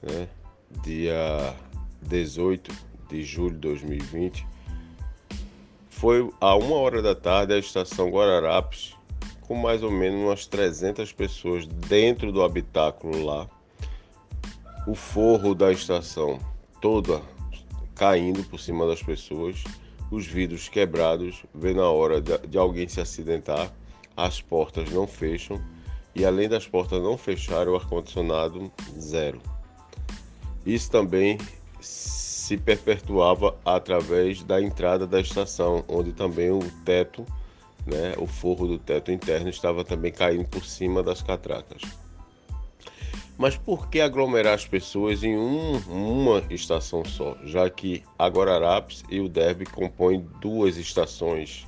né, 0.00 0.26
dia 0.82 1.54
18 2.00 2.72
de 3.10 3.22
julho 3.22 3.56
de 3.56 3.60
2020. 3.60 4.46
Foi 5.90 6.30
a 6.40 6.56
uma 6.56 6.76
hora 6.76 7.02
da 7.02 7.14
tarde 7.14 7.52
a 7.52 7.58
estação 7.58 8.08
Guararapes, 8.08 8.96
com 9.42 9.54
mais 9.54 9.82
ou 9.82 9.90
menos 9.90 10.18
umas 10.22 10.46
300 10.46 11.12
pessoas 11.12 11.66
dentro 11.66 12.32
do 12.32 12.42
habitáculo 12.42 13.22
lá. 13.22 13.46
O 14.86 14.94
forro 14.94 15.54
da 15.54 15.70
estação 15.70 16.38
toda 16.80 17.20
caindo 17.94 18.42
por 18.44 18.58
cima 18.58 18.86
das 18.86 19.02
pessoas, 19.02 19.62
os 20.10 20.26
vidros 20.26 20.70
quebrados, 20.70 21.44
vendo 21.54 21.82
a 21.82 21.90
hora 21.90 22.20
de, 22.20 22.56
alguém 22.56 22.88
se 22.88 22.98
acidentar 22.98 23.70
as 24.16 24.40
portas 24.40 24.90
não 24.90 25.06
fecham 25.06 25.60
e 26.14 26.24
além 26.24 26.48
das 26.48 26.66
portas 26.66 27.00
não 27.02 27.18
fecharem, 27.18 27.72
o 27.72 27.76
ar-condicionado 27.76 28.72
zero. 28.98 29.40
Isso 30.64 30.90
também 30.90 31.38
se 31.80 32.56
perpetuava 32.56 33.56
através 33.64 34.42
da 34.42 34.60
entrada 34.60 35.06
da 35.06 35.20
estação, 35.20 35.84
onde 35.86 36.12
também 36.12 36.50
o 36.50 36.60
teto, 36.84 37.24
né, 37.86 38.14
o 38.18 38.26
forro 38.26 38.66
do 38.66 38.78
teto 38.78 39.12
interno 39.12 39.48
estava 39.50 39.84
também 39.84 40.10
caindo 40.10 40.48
por 40.48 40.64
cima 40.64 41.02
das 41.02 41.22
catracas. 41.22 41.82
Mas 43.40 43.56
por 43.56 43.88
que 43.88 44.02
aglomerar 44.02 44.52
as 44.52 44.66
pessoas 44.66 45.24
em 45.24 45.34
um, 45.34 45.78
uma 45.88 46.44
estação 46.50 47.02
só, 47.06 47.38
já 47.42 47.70
que 47.70 48.04
a 48.18 48.26
Guararapes 48.26 49.02
e 49.08 49.18
o 49.18 49.30
Derby 49.30 49.64
compõem 49.64 50.28
duas 50.42 50.76
estações? 50.76 51.66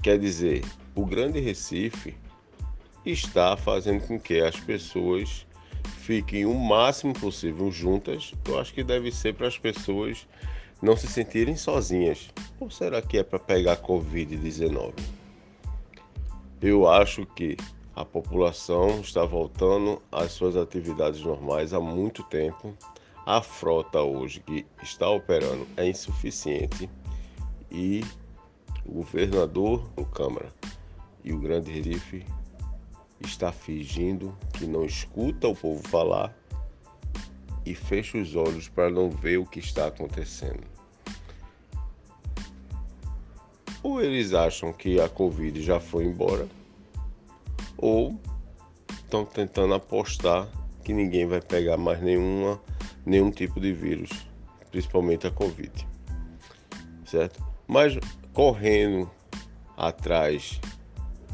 Quer 0.00 0.20
dizer, 0.20 0.64
o 0.94 1.04
Grande 1.04 1.40
Recife 1.40 2.16
está 3.04 3.56
fazendo 3.56 4.06
com 4.06 4.20
que 4.20 4.38
as 4.38 4.54
pessoas 4.54 5.44
fiquem 5.98 6.46
o 6.46 6.54
máximo 6.54 7.12
possível 7.12 7.68
juntas. 7.72 8.32
Eu 8.46 8.60
acho 8.60 8.72
que 8.72 8.84
deve 8.84 9.10
ser 9.10 9.34
para 9.34 9.48
as 9.48 9.58
pessoas 9.58 10.28
não 10.80 10.96
se 10.96 11.08
sentirem 11.08 11.56
sozinhas. 11.56 12.30
Ou 12.60 12.70
será 12.70 13.02
que 13.02 13.18
é 13.18 13.24
para 13.24 13.40
pegar 13.40 13.78
Covid-19? 13.78 14.92
Eu 16.62 16.88
acho 16.88 17.26
que 17.26 17.56
a 17.96 18.04
população 18.04 19.00
está 19.00 19.24
voltando 19.24 20.02
às 20.12 20.32
suas 20.32 20.54
atividades 20.54 21.22
normais 21.22 21.72
há 21.72 21.80
muito 21.80 22.22
tempo. 22.24 22.76
A 23.24 23.40
frota 23.40 24.02
hoje 24.02 24.40
que 24.40 24.66
está 24.82 25.08
operando 25.08 25.66
é 25.78 25.88
insuficiente 25.88 26.90
e 27.70 28.04
o 28.84 28.96
governador, 28.96 29.90
o 29.96 30.04
Câmara, 30.04 30.52
e 31.24 31.32
o 31.32 31.38
Grande 31.38 31.72
Recife 31.72 32.26
está 33.18 33.50
fingindo 33.50 34.36
que 34.52 34.66
não 34.66 34.84
escuta 34.84 35.48
o 35.48 35.56
povo 35.56 35.82
falar 35.88 36.36
e 37.64 37.74
fecha 37.74 38.18
os 38.18 38.36
olhos 38.36 38.68
para 38.68 38.90
não 38.90 39.08
ver 39.08 39.38
o 39.38 39.46
que 39.46 39.58
está 39.58 39.86
acontecendo. 39.86 40.64
Ou 43.82 44.02
eles 44.02 44.34
acham 44.34 44.70
que 44.70 45.00
a 45.00 45.08
Covid 45.08 45.62
já 45.62 45.80
foi 45.80 46.04
embora, 46.04 46.46
ou 47.78 48.18
estão 48.90 49.24
tentando 49.24 49.74
apostar 49.74 50.48
que 50.84 50.92
ninguém 50.92 51.26
vai 51.26 51.40
pegar 51.40 51.76
mais 51.76 52.00
nenhuma 52.00 52.60
nenhum 53.04 53.30
tipo 53.30 53.60
de 53.60 53.72
vírus, 53.72 54.10
principalmente 54.70 55.26
a 55.26 55.30
Covid. 55.30 55.86
Certo? 57.04 57.44
Mas 57.66 57.96
correndo 58.32 59.08
atrás 59.76 60.60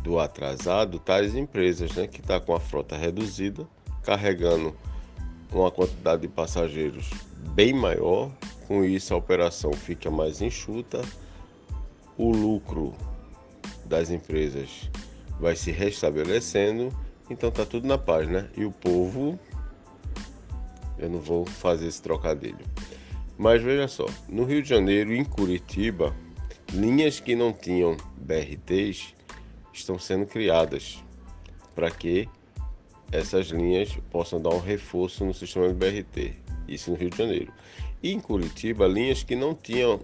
do 0.03 0.19
atrasado, 0.19 0.99
tais 0.99 1.35
empresas 1.35 1.95
né, 1.95 2.07
que 2.07 2.21
estão 2.21 2.39
tá 2.39 2.45
com 2.45 2.55
a 2.55 2.61
frota 2.61 2.97
reduzida, 2.97 3.67
carregando 4.03 4.77
uma 5.51 5.71
quantidade 5.71 6.23
de 6.23 6.29
passageiros 6.29 7.11
bem 7.55 7.73
maior, 7.73 8.31
com 8.67 8.85
isso 8.85 9.15
a 9.15 9.17
operação 9.17 9.73
fica 9.73 10.11
mais 10.11 10.43
enxuta, 10.43 11.03
o 12.19 12.31
lucro 12.31 12.95
das 13.85 14.11
empresas 14.11 14.91
vai 15.41 15.57
se 15.57 15.71
restabelecendo, 15.71 16.97
então 17.29 17.51
tá 17.51 17.65
tudo 17.65 17.87
na 17.87 17.99
paz, 17.99 18.29
né? 18.29 18.49
E 18.57 18.65
o 18.65 18.71
povo, 18.71 19.39
eu 20.99 21.09
não 21.09 21.21
vou 21.21 21.45
fazer 21.45 21.87
esse 21.87 22.01
trocadilho. 22.03 22.65
Mas 23.39 23.63
veja 23.63 23.89
só, 23.89 24.07
no 24.29 24.45
Rio 24.45 24.63
de 24.63 24.69
Janeiro 24.69 25.13
e 25.13 25.19
em 25.19 25.25
Curitiba, 25.25 26.15
linhas 26.73 27.21
que 27.21 27.35
não 27.35 27.53
tinham 27.53 27.97
BRTs 28.17 29.15
estão 29.73 29.99
sendo 29.99 30.27
criadas 30.27 31.03
para 31.75 31.91
que 31.91 32.29
essas 33.11 33.49
linhas 33.49 33.97
possam 34.11 34.41
dar 34.41 34.51
um 34.51 34.61
reforço 34.61 35.25
no 35.25 35.35
sistema 35.35 35.69
de 35.69 35.75
BRT. 35.75 36.35
Isso 36.69 36.91
no 36.91 36.97
Rio 36.97 37.11
de 37.11 37.19
Janeiro. 37.19 37.53
E 38.03 38.13
em 38.13 38.21
Curitiba, 38.21 38.87
linhas 38.87 39.23
que 39.23 39.37
não 39.37 39.55
tinham 39.55 40.01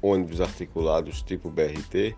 ônibus 0.00 0.40
articulados 0.40 1.22
tipo 1.22 1.50
BRT, 1.50 2.16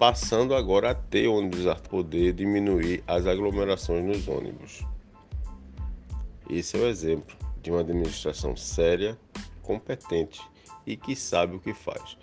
passando 0.00 0.54
agora 0.54 0.92
a 0.92 0.94
ter 0.94 1.28
ônibus 1.28 1.66
a 1.66 1.74
poder 1.74 2.32
diminuir 2.32 3.04
as 3.06 3.26
aglomerações 3.26 4.02
nos 4.02 4.26
ônibus. 4.28 4.82
Esse 6.48 6.78
é 6.78 6.80
o 6.80 6.88
exemplo 6.88 7.36
de 7.60 7.70
uma 7.70 7.80
administração 7.80 8.56
séria, 8.56 9.18
competente 9.62 10.40
e 10.86 10.96
que 10.96 11.14
sabe 11.14 11.56
o 11.56 11.60
que 11.60 11.74
faz. 11.74 12.16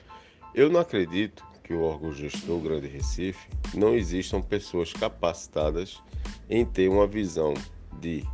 Eu 0.56 0.72
não 0.72 0.80
acredito 0.80 1.46
que 1.64 1.72
o 1.72 1.84
órgão 1.84 2.12
gestor 2.12 2.60
Grande 2.62 2.88
Recife 2.88 3.48
não 3.76 3.94
existam 3.94 4.42
pessoas 4.42 4.92
capacitadas 4.92 6.02
em 6.50 6.66
ter 6.66 6.90
uma 6.90 7.06
visão 7.06 7.54
de 8.00 8.26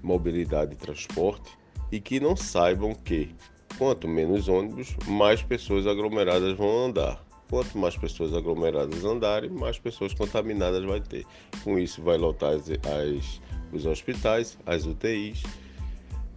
mobilidade 0.00 0.74
e 0.74 0.76
transporte 0.76 1.58
e 1.90 2.00
que 2.00 2.20
não 2.20 2.36
saibam 2.36 2.94
que 2.94 3.34
quanto 3.76 4.06
menos 4.06 4.46
ônibus, 4.46 4.94
mais 5.08 5.42
pessoas 5.42 5.88
aglomeradas 5.88 6.56
vão 6.56 6.84
andar. 6.84 7.29
Quanto 7.50 7.76
mais 7.76 7.96
pessoas 7.96 8.32
aglomeradas 8.32 9.04
andarem, 9.04 9.50
mais 9.50 9.76
pessoas 9.76 10.14
contaminadas 10.14 10.84
vai 10.84 11.00
ter. 11.00 11.26
Com 11.64 11.76
isso 11.80 12.00
vai 12.00 12.16
lotar 12.16 12.52
as, 12.52 12.70
as, 12.70 13.40
os 13.72 13.86
hospitais, 13.86 14.56
as 14.64 14.86
UTIs 14.86 15.42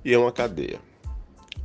e 0.03 0.11
é 0.11 0.17
uma 0.17 0.31
cadeia. 0.31 0.81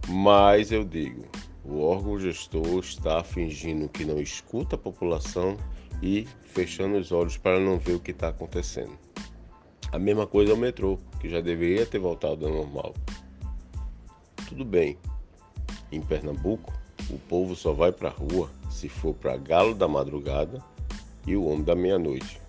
Mas 0.07 0.71
eu 0.71 0.85
digo, 0.85 1.25
o 1.65 1.81
órgão 1.81 2.21
gestor 2.21 2.81
está 2.81 3.25
fingindo 3.25 3.89
que 3.89 4.05
não 4.05 4.21
escuta 4.21 4.77
a 4.77 4.79
população 4.79 5.57
e 6.03 6.29
fechando 6.43 6.99
os 6.99 7.11
olhos 7.11 7.39
para 7.39 7.59
não 7.59 7.79
ver 7.79 7.95
o 7.95 8.01
que 8.01 8.11
está 8.11 8.29
acontecendo. 8.29 8.99
A 9.91 9.99
mesma 9.99 10.27
coisa 10.27 10.53
é 10.53 10.55
o 10.55 10.59
metrô, 10.59 10.99
que 11.19 11.29
já 11.29 11.41
deveria 11.41 11.87
ter 11.87 11.99
voltado 11.99 12.47
ao 12.47 12.53
normal. 12.53 12.95
Tudo 14.47 14.65
bem, 14.65 14.99
em 15.91 16.03
Pernambuco, 16.03 16.78
o 17.11 17.19
povo 17.19 17.55
só 17.55 17.73
vai 17.73 17.93
para 17.93 18.09
a 18.09 18.13
rua 18.13 18.51
se 18.71 18.89
for 18.89 19.15
para 19.15 19.37
galo 19.37 19.75
da 19.75 19.89
madrugada 19.89 20.63
e 21.27 21.37
o 21.37 21.47
homem 21.47 21.65
da 21.65 21.75
meia-noite. 21.75 22.41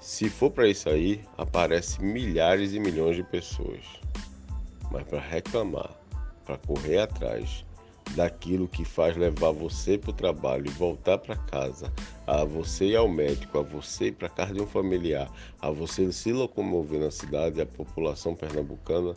Se 0.00 0.28
for 0.28 0.50
para 0.50 0.68
isso 0.68 0.88
aí, 0.88 1.22
aparece 1.38 2.02
milhares 2.02 2.74
e 2.74 2.80
milhões 2.80 3.16
de 3.16 3.22
pessoas. 3.22 3.84
Mas 4.90 5.04
para 5.04 5.20
reclamar 5.20 6.00
para 6.50 6.58
correr 6.58 6.98
atrás 6.98 7.64
daquilo 8.16 8.66
que 8.66 8.84
faz 8.84 9.16
levar 9.16 9.52
você 9.52 9.96
para 9.96 10.10
o 10.10 10.12
trabalho 10.12 10.66
e 10.66 10.70
voltar 10.70 11.16
para 11.18 11.36
casa, 11.36 11.92
a 12.26 12.44
você 12.44 12.86
ir 12.86 12.96
ao 12.96 13.08
médico, 13.08 13.58
a 13.58 13.62
você 13.62 14.06
ir 14.06 14.12
para 14.12 14.28
casa 14.28 14.52
de 14.52 14.60
um 14.60 14.66
familiar, 14.66 15.30
a 15.60 15.70
você 15.70 16.10
se 16.10 16.32
locomover 16.32 16.98
na 16.98 17.10
cidade, 17.12 17.60
a 17.60 17.66
população 17.66 18.34
pernambucana 18.34 19.14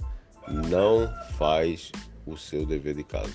não 0.47 1.11
faz 1.37 1.91
o 2.25 2.37
seu 2.37 2.65
dever 2.65 2.95
de 2.95 3.03
casa. 3.03 3.33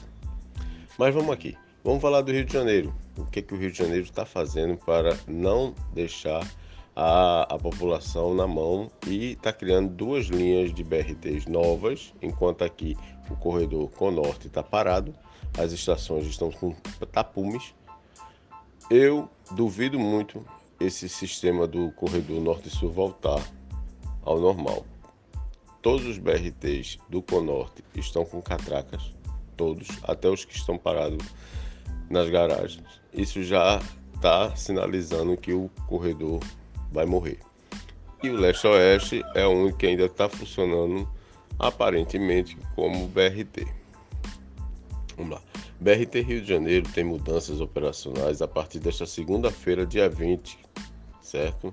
Mas 0.98 1.14
vamos 1.14 1.30
aqui, 1.30 1.56
vamos 1.84 2.02
falar 2.02 2.22
do 2.22 2.32
Rio 2.32 2.44
de 2.44 2.52
Janeiro. 2.52 2.94
O 3.16 3.24
que, 3.24 3.42
que 3.42 3.54
o 3.54 3.56
Rio 3.56 3.70
de 3.70 3.78
Janeiro 3.78 4.04
está 4.04 4.24
fazendo 4.24 4.76
para 4.76 5.16
não 5.26 5.74
deixar 5.92 6.46
a, 7.00 7.42
a 7.54 7.58
população 7.58 8.34
na 8.34 8.46
mão 8.46 8.90
e 9.06 9.32
está 9.32 9.52
criando 9.52 9.88
duas 9.88 10.26
linhas 10.26 10.74
de 10.74 10.82
BRTs 10.82 11.46
novas, 11.46 12.12
enquanto 12.20 12.64
aqui 12.64 12.96
o 13.30 13.36
corredor 13.36 13.88
Conorte 13.90 14.48
está 14.48 14.64
parado, 14.64 15.14
as 15.56 15.70
estações 15.70 16.26
estão 16.26 16.50
com 16.50 16.74
tapumes. 17.12 17.72
Eu 18.90 19.28
duvido 19.52 19.98
muito 19.98 20.44
esse 20.80 21.08
sistema 21.08 21.68
do 21.68 21.92
corredor 21.92 22.40
Norte-Sul 22.40 22.90
voltar 22.90 23.40
ao 24.22 24.40
normal. 24.40 24.84
Todos 25.80 26.06
os 26.06 26.18
BRTs 26.18 26.98
do 27.08 27.22
Conorte 27.22 27.84
estão 27.94 28.24
com 28.24 28.42
catracas, 28.42 29.14
todos, 29.56 29.88
até 30.02 30.28
os 30.28 30.44
que 30.44 30.56
estão 30.56 30.76
parados 30.76 31.24
nas 32.10 32.28
garagens. 32.28 33.00
Isso 33.12 33.42
já 33.42 33.80
está 34.14 34.54
sinalizando 34.56 35.36
que 35.36 35.52
o 35.52 35.70
corredor 35.86 36.40
vai 36.90 37.06
morrer. 37.06 37.38
E 38.22 38.30
o 38.30 38.36
leste-oeste 38.36 39.22
é 39.34 39.46
o 39.46 39.50
único 39.50 39.78
que 39.78 39.86
ainda 39.86 40.06
está 40.06 40.28
funcionando 40.28 41.08
aparentemente 41.58 42.56
como 42.74 43.06
BRT. 43.08 43.66
Vamos 45.16 45.34
lá. 45.34 45.42
BRT 45.80 46.20
Rio 46.22 46.40
de 46.40 46.48
Janeiro 46.48 46.88
tem 46.92 47.04
mudanças 47.04 47.60
operacionais 47.60 48.42
a 48.42 48.48
partir 48.48 48.80
desta 48.80 49.06
segunda-feira, 49.06 49.86
dia 49.86 50.08
20, 50.08 50.58
certo? 51.22 51.72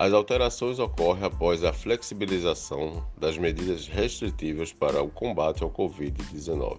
As 0.00 0.12
alterações 0.12 0.78
ocorrem 0.78 1.24
após 1.24 1.64
a 1.64 1.72
flexibilização 1.72 3.04
das 3.16 3.36
medidas 3.36 3.88
restritivas 3.88 4.72
para 4.72 5.02
o 5.02 5.10
combate 5.10 5.64
ao 5.64 5.70
Covid-19. 5.72 6.78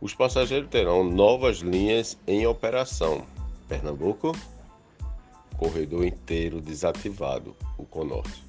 Os 0.00 0.14
passageiros 0.14 0.70
terão 0.70 1.04
novas 1.04 1.58
linhas 1.58 2.16
em 2.26 2.46
operação. 2.46 3.26
Pernambuco, 3.68 4.32
corredor 5.58 6.06
inteiro 6.06 6.62
desativado, 6.62 7.54
o 7.76 7.84
Conorte. 7.84 8.42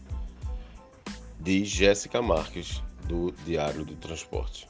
Diz 1.37 1.67
Jéssica 1.67 2.21
Marques, 2.21 2.81
do 3.09 3.33
Diário 3.43 3.83
do 3.83 3.97
Transporte. 3.97 4.69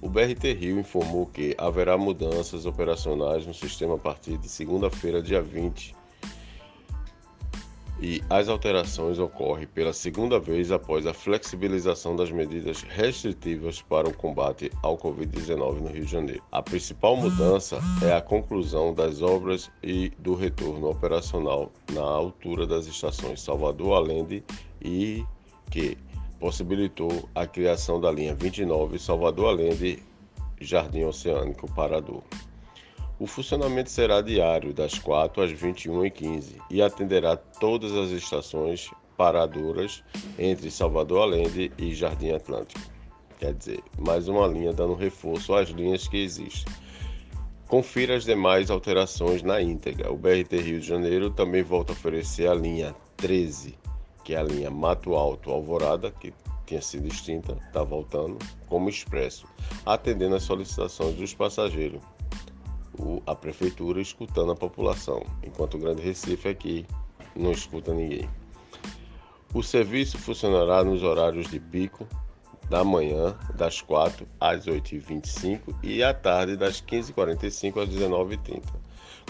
O 0.00 0.08
BRT 0.08 0.54
Rio 0.54 0.80
informou 0.80 1.26
que 1.26 1.54
haverá 1.58 1.98
mudanças 1.98 2.64
operacionais 2.64 3.46
no 3.46 3.52
sistema 3.52 3.96
a 3.96 3.98
partir 3.98 4.38
de 4.38 4.48
segunda-feira, 4.48 5.20
dia 5.20 5.42
20 5.42 5.94
e 8.04 8.22
as 8.28 8.50
alterações 8.50 9.18
ocorrem 9.18 9.66
pela 9.66 9.94
segunda 9.94 10.38
vez 10.38 10.70
após 10.70 11.06
a 11.06 11.14
flexibilização 11.14 12.14
das 12.14 12.30
medidas 12.30 12.82
restritivas 12.82 13.80
para 13.80 14.06
o 14.06 14.12
combate 14.12 14.70
ao 14.82 14.98
Covid-19 14.98 15.80
no 15.80 15.88
Rio 15.88 16.04
de 16.04 16.12
Janeiro. 16.12 16.42
A 16.52 16.60
principal 16.60 17.16
mudança 17.16 17.78
é 18.02 18.12
a 18.12 18.20
conclusão 18.20 18.92
das 18.92 19.22
obras 19.22 19.70
e 19.82 20.10
do 20.18 20.34
retorno 20.34 20.90
operacional 20.90 21.72
na 21.94 22.02
altura 22.02 22.66
das 22.66 22.86
estações 22.86 23.40
Salvador 23.40 23.94
Allende 23.94 24.44
e 24.82 25.24
que 25.70 25.96
possibilitou 26.38 27.26
a 27.34 27.46
criação 27.46 27.98
da 27.98 28.12
linha 28.12 28.34
29 28.34 28.98
Salvador 28.98 29.48
Allende 29.48 30.02
Jardim 30.60 31.04
Oceânico 31.04 31.72
Parador. 31.72 32.22
O 33.16 33.28
funcionamento 33.28 33.90
será 33.90 34.20
diário, 34.20 34.74
das 34.74 34.98
4 34.98 35.40
às 35.40 35.52
21h15, 35.52 36.56
e 36.68 36.82
atenderá 36.82 37.36
todas 37.36 37.92
as 37.92 38.10
estações 38.10 38.90
paradoras 39.16 40.02
entre 40.36 40.68
Salvador 40.68 41.22
Allende 41.22 41.70
e 41.78 41.94
Jardim 41.94 42.32
Atlântico. 42.32 42.80
Quer 43.38 43.54
dizer, 43.54 43.80
mais 43.96 44.26
uma 44.26 44.48
linha 44.48 44.72
dando 44.72 44.94
reforço 44.94 45.54
às 45.54 45.68
linhas 45.68 46.08
que 46.08 46.16
existem. 46.16 46.72
Confira 47.68 48.16
as 48.16 48.24
demais 48.24 48.68
alterações 48.68 49.44
na 49.44 49.62
íntegra. 49.62 50.12
O 50.12 50.16
BRT 50.16 50.56
Rio 50.56 50.80
de 50.80 50.86
Janeiro 50.86 51.30
também 51.30 51.62
volta 51.62 51.92
a 51.92 51.94
oferecer 51.94 52.48
a 52.48 52.54
linha 52.54 52.96
13, 53.16 53.78
que 54.24 54.34
é 54.34 54.38
a 54.38 54.42
linha 54.42 54.72
Mato 54.72 55.14
Alto 55.14 55.52
Alvorada, 55.52 56.10
que 56.10 56.34
tinha 56.66 56.82
sido 56.82 57.06
extinta, 57.06 57.56
está 57.64 57.84
voltando, 57.84 58.38
como 58.68 58.88
expresso, 58.88 59.46
atendendo 59.86 60.34
às 60.34 60.42
solicitações 60.42 61.14
dos 61.14 61.32
passageiros 61.32 62.02
o, 62.98 63.22
a 63.26 63.34
prefeitura 63.34 64.00
escutando 64.00 64.52
a 64.52 64.56
população, 64.56 65.24
enquanto 65.42 65.74
o 65.74 65.78
Grande 65.78 66.02
Recife 66.02 66.48
aqui 66.48 66.86
não 67.34 67.52
escuta 67.52 67.92
ninguém. 67.92 68.28
O 69.52 69.62
serviço 69.62 70.18
funcionará 70.18 70.82
nos 70.82 71.02
horários 71.02 71.48
de 71.48 71.60
pico 71.60 72.06
da 72.68 72.82
manhã, 72.82 73.36
das 73.54 73.80
4 73.80 74.26
às 74.40 74.66
8h25 74.66 75.60
e 75.82 76.02
à 76.02 76.14
tarde, 76.14 76.56
das 76.56 76.82
15h45 76.82 77.82
às 77.82 77.88
19h30. 77.88 78.62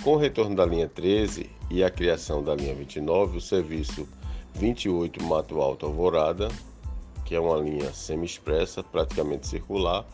Com 0.02 0.14
o 0.14 0.16
retorno 0.16 0.56
da 0.56 0.64
linha 0.64 0.88
13 0.88 1.50
e 1.70 1.82
a 1.82 1.90
criação 1.90 2.42
da 2.42 2.54
linha 2.54 2.74
29, 2.74 3.38
o 3.38 3.40
serviço 3.40 4.08
28 4.54 5.22
Mato 5.24 5.60
Alto 5.60 5.86
Alvorada, 5.86 6.48
que 7.24 7.34
é 7.34 7.40
uma 7.40 7.56
linha 7.56 7.92
semi-expressa, 7.92 8.82
praticamente 8.82 9.46
circular, 9.46 10.04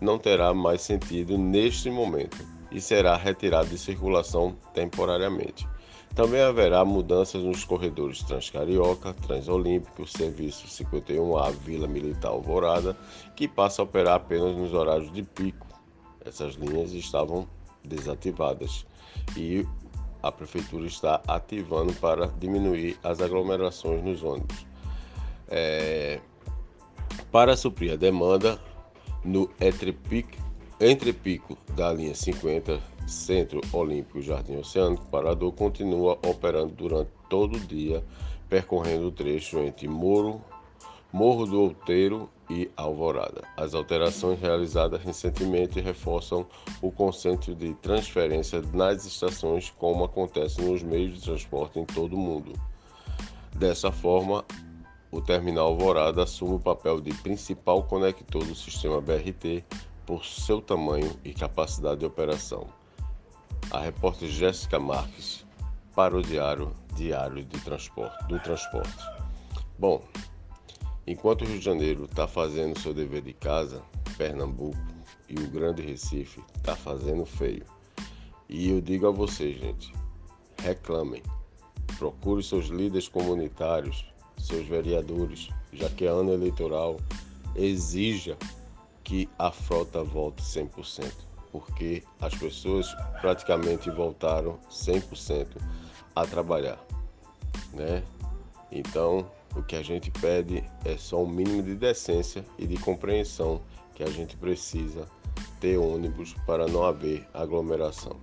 não 0.00 0.18
terá 0.18 0.52
mais 0.54 0.82
sentido 0.82 1.36
neste 1.36 1.90
momento 1.90 2.53
e 2.74 2.80
será 2.80 3.16
retirado 3.16 3.68
de 3.68 3.78
circulação 3.78 4.56
temporariamente. 4.74 5.66
Também 6.14 6.42
haverá 6.42 6.84
mudanças 6.84 7.42
nos 7.42 7.64
corredores 7.64 8.22
Transcarioca, 8.22 9.14
Transolímpico, 9.14 10.06
Serviço 10.06 10.66
51A 10.66 11.52
Vila 11.52 11.86
Militar 11.86 12.28
Alvorada, 12.28 12.96
que 13.34 13.48
passa 13.48 13.80
a 13.80 13.84
operar 13.84 14.14
apenas 14.16 14.56
nos 14.56 14.74
horários 14.74 15.12
de 15.12 15.22
pico. 15.22 15.66
Essas 16.24 16.54
linhas 16.54 16.92
estavam 16.92 17.48
desativadas 17.82 18.84
e 19.36 19.66
a 20.22 20.32
prefeitura 20.32 20.86
está 20.86 21.20
ativando 21.26 21.92
para 21.94 22.26
diminuir 22.26 22.98
as 23.02 23.20
aglomerações 23.20 24.02
nos 24.02 24.22
ônibus. 24.22 24.66
É, 25.48 26.20
para 27.30 27.56
suprir 27.56 27.92
a 27.92 27.96
demanda 27.96 28.58
no 29.24 29.50
entrepico, 30.80 31.52
entrepico 31.54 31.58
da 31.74 31.92
linha 31.92 32.14
50 32.14 32.80
Centro 33.06 33.60
Olímpico 33.72 34.20
Jardim 34.20 34.56
Oceânico 34.56 35.06
Parador 35.06 35.52
continua 35.52 36.18
operando 36.26 36.72
durante 36.74 37.10
todo 37.28 37.56
o 37.56 37.60
dia, 37.60 38.04
percorrendo 38.48 39.08
o 39.08 39.12
trecho 39.12 39.58
entre 39.58 39.86
Moro, 39.86 40.40
Morro 41.12 41.46
do 41.46 41.60
Outeiro 41.60 42.28
e 42.50 42.70
Alvorada. 42.76 43.42
As 43.56 43.74
alterações 43.74 44.40
realizadas 44.40 45.00
recentemente 45.02 45.80
reforçam 45.80 46.46
o 46.82 46.90
conceito 46.90 47.54
de 47.54 47.72
transferência 47.74 48.60
nas 48.72 49.04
estações, 49.04 49.70
como 49.70 50.04
acontece 50.04 50.60
nos 50.60 50.82
meios 50.82 51.14
de 51.14 51.20
transporte 51.22 51.78
em 51.78 51.84
todo 51.84 52.14
o 52.14 52.18
mundo. 52.18 52.52
Dessa 53.54 53.92
forma, 53.92 54.44
o 55.12 55.20
terminal 55.20 55.68
Alvorada 55.68 56.24
assume 56.24 56.56
o 56.56 56.60
papel 56.60 57.00
de 57.00 57.14
principal 57.14 57.84
conector 57.84 58.44
do 58.44 58.54
sistema 58.54 59.00
BRT 59.00 59.64
por 60.06 60.24
seu 60.24 60.60
tamanho 60.60 61.18
e 61.24 61.32
capacidade 61.32 62.00
de 62.00 62.06
operação 62.06 62.68
a 63.70 63.80
repórter 63.80 64.28
Jéssica 64.28 64.78
Marques 64.78 65.44
para 65.94 66.16
o 66.16 66.22
Diário 66.22 66.72
Diário 66.94 67.44
de 67.44 67.60
Transporte, 67.60 68.24
do 68.28 68.38
Transporte. 68.38 69.04
Bom, 69.78 70.02
enquanto 71.06 71.42
o 71.42 71.44
Rio 71.44 71.58
de 71.58 71.64
Janeiro 71.64 72.04
está 72.04 72.26
fazendo 72.26 72.78
seu 72.78 72.94
dever 72.94 73.22
de 73.22 73.32
casa, 73.32 73.82
Pernambuco 74.16 74.78
e 75.28 75.34
o 75.34 75.50
Grande 75.50 75.82
Recife 75.82 76.40
está 76.56 76.76
fazendo 76.76 77.24
feio. 77.24 77.64
E 78.48 78.70
eu 78.70 78.80
digo 78.80 79.08
a 79.08 79.10
vocês, 79.10 79.58
gente, 79.58 79.92
reclamem. 80.58 81.22
Procure 81.98 82.42
seus 82.42 82.66
líderes 82.66 83.08
comunitários, 83.08 84.06
seus 84.38 84.66
vereadores, 84.66 85.48
já 85.72 85.88
que 85.88 86.04
é 86.04 86.08
ano 86.08 86.32
eleitoral, 86.32 86.98
exija 87.56 88.36
que 89.04 89.28
a 89.38 89.52
frota 89.52 90.02
volte 90.02 90.42
100% 90.42 91.34
porque 91.54 92.02
as 92.20 92.34
pessoas 92.34 92.92
praticamente 93.20 93.88
voltaram 93.88 94.58
100% 94.68 95.46
a 96.16 96.26
trabalhar, 96.26 96.84
né? 97.72 98.02
Então, 98.72 99.30
o 99.54 99.62
que 99.62 99.76
a 99.76 99.82
gente 99.82 100.10
pede 100.10 100.64
é 100.84 100.96
só 100.96 101.22
um 101.22 101.28
mínimo 101.28 101.62
de 101.62 101.76
decência 101.76 102.44
e 102.58 102.66
de 102.66 102.76
compreensão 102.78 103.62
que 103.94 104.02
a 104.02 104.10
gente 104.10 104.36
precisa 104.36 105.06
ter 105.60 105.78
ônibus 105.78 106.34
para 106.44 106.66
não 106.66 106.82
haver 106.82 107.24
aglomeração. 107.32 108.16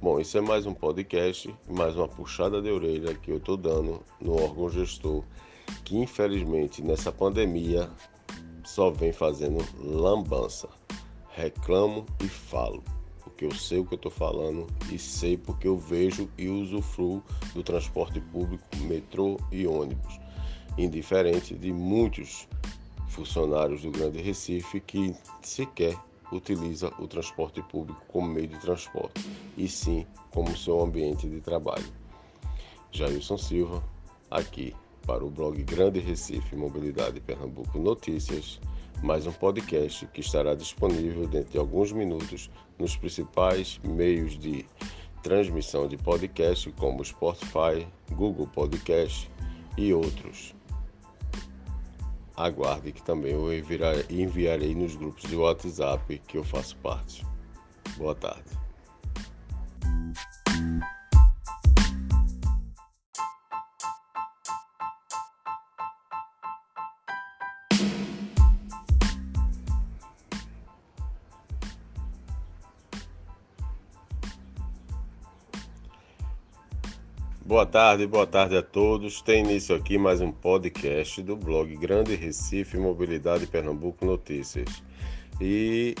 Bom, 0.00 0.18
isso 0.18 0.38
é 0.38 0.40
mais 0.40 0.64
um 0.64 0.72
podcast, 0.72 1.54
mais 1.68 1.94
uma 1.94 2.08
puxada 2.08 2.62
de 2.62 2.70
orelha 2.70 3.14
que 3.14 3.30
eu 3.30 3.36
estou 3.36 3.58
dando 3.58 4.00
no 4.18 4.42
órgão 4.42 4.70
gestor, 4.70 5.22
que 5.84 5.98
infelizmente 5.98 6.80
nessa 6.80 7.12
pandemia 7.12 7.90
só 8.64 8.90
vem 8.90 9.12
fazendo 9.12 9.64
lambança 9.78 10.68
reclamo 11.34 12.04
e 12.22 12.28
falo, 12.28 12.82
porque 13.20 13.44
eu 13.44 13.54
sei 13.54 13.78
o 13.78 13.86
que 13.86 13.94
eu 13.94 13.96
estou 13.96 14.12
falando 14.12 14.66
e 14.90 14.98
sei 14.98 15.36
porque 15.36 15.66
eu 15.66 15.78
vejo 15.78 16.28
e 16.36 16.48
usufruo 16.48 17.22
do 17.54 17.62
transporte 17.62 18.20
público, 18.20 18.64
metrô 18.82 19.38
e 19.50 19.66
ônibus, 19.66 20.20
indiferente 20.76 21.54
de 21.54 21.72
muitos 21.72 22.46
funcionários 23.08 23.82
do 23.82 23.90
Grande 23.90 24.20
Recife 24.20 24.80
que 24.80 25.14
sequer 25.42 25.96
utiliza 26.30 26.92
o 26.98 27.06
transporte 27.06 27.62
público 27.62 28.02
como 28.08 28.28
meio 28.28 28.48
de 28.48 28.58
transporte, 28.58 29.26
e 29.56 29.68
sim 29.68 30.06
como 30.30 30.56
seu 30.56 30.80
ambiente 30.80 31.28
de 31.28 31.40
trabalho. 31.40 31.84
Jailson 32.90 33.36
Silva, 33.36 33.82
aqui 34.30 34.74
para 35.06 35.24
o 35.24 35.30
blog 35.30 35.62
Grande 35.64 36.00
Recife 36.00 36.56
Mobilidade 36.56 37.20
Pernambuco 37.20 37.78
Notícias 37.78 38.60
mais 39.02 39.26
um 39.26 39.32
podcast 39.32 40.06
que 40.06 40.20
estará 40.20 40.54
disponível 40.54 41.26
dentro 41.26 41.50
de 41.50 41.58
alguns 41.58 41.90
minutos 41.90 42.48
nos 42.78 42.96
principais 42.96 43.80
meios 43.82 44.38
de 44.38 44.64
transmissão 45.22 45.88
de 45.88 45.96
podcast 45.96 46.70
como 46.72 47.04
Spotify, 47.04 47.86
Google 48.12 48.46
Podcast 48.46 49.28
e 49.76 49.92
outros. 49.92 50.54
Aguarde 52.36 52.92
que 52.92 53.02
também 53.02 53.32
eu 53.32 53.48
enviarei 54.10 54.74
nos 54.74 54.94
grupos 54.94 55.28
de 55.28 55.36
WhatsApp 55.36 56.22
que 56.26 56.38
eu 56.38 56.44
faço 56.44 56.76
parte. 56.76 57.26
Boa 57.96 58.14
tarde. 58.14 58.61
Boa 77.52 77.66
tarde, 77.66 78.06
boa 78.06 78.26
tarde 78.26 78.56
a 78.56 78.62
todos. 78.62 79.20
Tem 79.20 79.44
início 79.44 79.76
aqui 79.76 79.98
mais 79.98 80.22
um 80.22 80.32
podcast 80.32 81.22
do 81.22 81.36
blog 81.36 81.76
Grande 81.76 82.14
Recife 82.14 82.78
Mobilidade 82.78 83.46
Pernambuco 83.46 84.06
Notícias. 84.06 84.82
E 85.38 85.94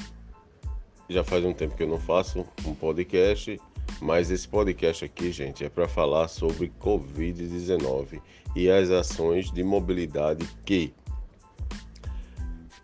já 1.10 1.22
faz 1.22 1.44
um 1.44 1.52
tempo 1.52 1.76
que 1.76 1.82
eu 1.82 1.88
não 1.88 2.00
faço 2.00 2.46
um 2.64 2.74
podcast, 2.74 3.60
mas 4.00 4.30
esse 4.30 4.48
podcast 4.48 5.04
aqui, 5.04 5.30
gente, 5.30 5.62
é 5.62 5.68
para 5.68 5.86
falar 5.86 6.28
sobre 6.28 6.72
Covid-19 6.80 8.22
e 8.56 8.70
as 8.70 8.88
ações 8.88 9.52
de 9.52 9.62
mobilidade 9.62 10.48
que 10.64 10.94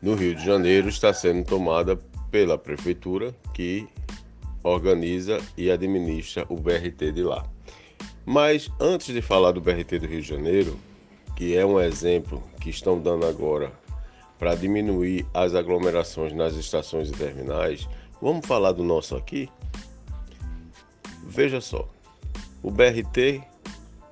no 0.02 0.14
Rio 0.14 0.35
de 0.35 0.44
Janeiro 0.44 0.90
está 0.90 1.14
sendo 1.14 1.42
tomada 1.42 1.96
pela 2.31 2.59
prefeitura 2.59 3.35
que 3.54 3.88
organiza 4.62 5.38
e 5.57 5.70
administra 5.70 6.44
o 6.50 6.57
BRT 6.57 7.12
de 7.12 7.22
lá. 7.22 7.48
Mas 8.31 8.71
antes 8.79 9.07
de 9.07 9.23
falar 9.23 9.53
do 9.53 9.61
BRT 9.62 10.01
do 10.01 10.07
Rio 10.07 10.21
de 10.21 10.29
Janeiro, 10.29 10.79
que 11.35 11.57
é 11.57 11.64
um 11.64 11.81
exemplo 11.81 12.43
que 12.61 12.69
estão 12.69 13.01
dando 13.01 13.25
agora 13.25 13.73
para 14.38 14.55
diminuir 14.55 15.25
as 15.33 15.55
aglomerações 15.55 16.35
nas 16.35 16.53
estações 16.53 17.09
e 17.09 17.12
terminais, 17.12 17.88
vamos 18.21 18.47
falar 18.47 18.73
do 18.73 18.85
nosso 18.85 19.17
aqui? 19.17 19.49
Veja 21.25 21.59
só, 21.62 21.88
o 22.62 22.71
BRT 22.71 23.41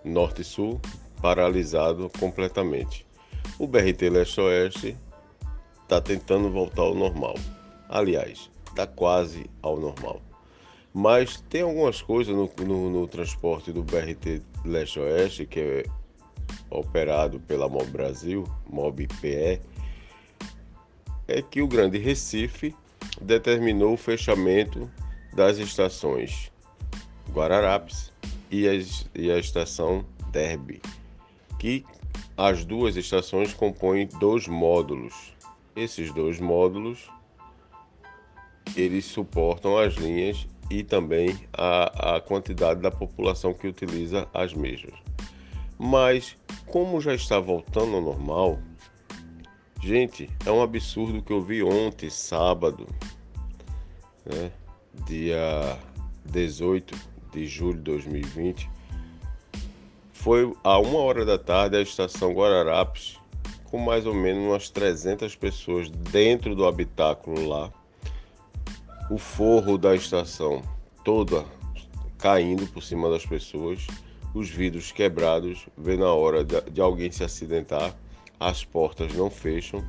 Norte 0.02 0.42
Sul 0.42 0.80
paralisado 1.20 2.10
completamente. 2.18 3.04
O 3.58 3.66
BRT 3.66 4.08
Leste-Oeste 4.08 4.96
está 5.82 6.00
tentando 6.00 6.50
voltar 6.50 6.84
ao 6.84 6.94
normal. 6.94 7.34
Aliás, 7.86 8.50
está 8.70 8.86
quase 8.86 9.44
ao 9.60 9.78
normal. 9.78 10.22
Mas 10.98 11.42
tem 11.50 11.60
algumas 11.60 12.00
coisas 12.00 12.34
no, 12.34 12.50
no, 12.64 12.88
no 12.88 13.06
transporte 13.06 13.70
do 13.70 13.82
BRT 13.82 14.40
Leste-Oeste, 14.64 15.44
que 15.44 15.60
é 15.60 15.84
operado 16.70 17.38
pela 17.40 17.68
MOB 17.68 17.90
Brasil, 17.90 18.44
MOB 18.66 19.06
PE, 19.20 19.60
é 21.28 21.42
que 21.42 21.60
o 21.60 21.68
Grande 21.68 21.98
Recife 21.98 22.74
determinou 23.20 23.92
o 23.92 23.96
fechamento 23.98 24.90
das 25.34 25.58
estações 25.58 26.50
Guararapes 27.30 28.10
e 28.50 28.66
a, 28.66 28.72
e 29.14 29.30
a 29.30 29.38
estação 29.38 30.02
Derby, 30.32 30.80
que 31.58 31.84
as 32.38 32.64
duas 32.64 32.96
estações 32.96 33.52
compõem 33.52 34.08
dois 34.18 34.48
módulos. 34.48 35.34
Esses 35.76 36.10
dois 36.10 36.40
módulos 36.40 37.10
eles 38.74 39.04
suportam 39.04 39.76
as 39.76 39.92
linhas 39.94 40.46
e 40.70 40.82
também 40.82 41.38
a, 41.52 42.16
a 42.16 42.20
quantidade 42.20 42.80
da 42.80 42.90
população 42.90 43.54
que 43.54 43.68
utiliza 43.68 44.28
as 44.32 44.52
mesmas. 44.52 44.94
Mas, 45.78 46.36
como 46.66 47.00
já 47.00 47.14
está 47.14 47.38
voltando 47.38 47.96
ao 47.96 48.02
normal, 48.02 48.58
gente, 49.82 50.28
é 50.44 50.50
um 50.50 50.62
absurdo 50.62 51.22
que 51.22 51.32
eu 51.32 51.40
vi 51.40 51.62
ontem, 51.62 52.10
sábado, 52.10 52.86
né, 54.24 54.50
dia 55.06 55.78
18 56.24 56.96
de 57.32 57.46
julho 57.46 57.76
de 57.76 57.82
2020. 57.82 58.70
Foi 60.12 60.52
a 60.64 60.78
uma 60.78 60.98
hora 60.98 61.24
da 61.24 61.38
tarde 61.38 61.76
a 61.76 61.82
estação 61.82 62.32
Guararapes, 62.32 63.18
com 63.64 63.78
mais 63.78 64.06
ou 64.06 64.14
menos 64.14 64.44
umas 64.44 64.70
300 64.70 65.36
pessoas 65.36 65.90
dentro 65.90 66.54
do 66.54 66.66
habitáculo 66.66 67.46
lá. 67.46 67.72
O 69.08 69.18
forro 69.18 69.78
da 69.78 69.94
estação 69.94 70.62
toda 71.04 71.44
caindo 72.18 72.66
por 72.66 72.82
cima 72.82 73.08
das 73.08 73.24
pessoas, 73.24 73.86
os 74.34 74.50
vidros 74.50 74.90
quebrados, 74.90 75.68
vê 75.78 75.96
na 75.96 76.12
hora 76.12 76.44
de 76.44 76.80
alguém 76.80 77.12
se 77.12 77.22
acidentar, 77.22 77.94
as 78.40 78.64
portas 78.64 79.14
não 79.14 79.30
fecham 79.30 79.84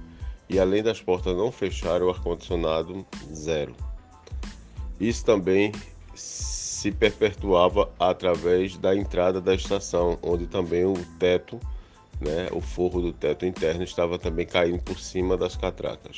e 0.47 0.59
além 0.59 0.83
das 0.83 1.01
portas 1.01 1.35
não 1.35 1.51
fechar, 1.51 2.01
o 2.03 2.09
ar-condicionado 2.09 3.05
zero. 3.33 3.75
Isso 4.99 5.25
também 5.25 5.71
se 6.13 6.91
perpetuava 6.91 7.89
através 7.99 8.77
da 8.77 8.95
entrada 8.95 9.41
da 9.41 9.55
estação, 9.55 10.17
onde 10.21 10.45
também 10.45 10.85
o 10.85 10.93
teto, 11.17 11.59
né, 12.21 12.49
o 12.51 12.61
forro 12.61 13.01
do 13.01 13.11
teto 13.11 13.47
interno 13.47 13.83
estava 13.83 14.19
também 14.19 14.45
caindo 14.45 14.81
por 14.83 14.99
cima 14.99 15.35
das 15.35 15.55
catracas. 15.57 16.15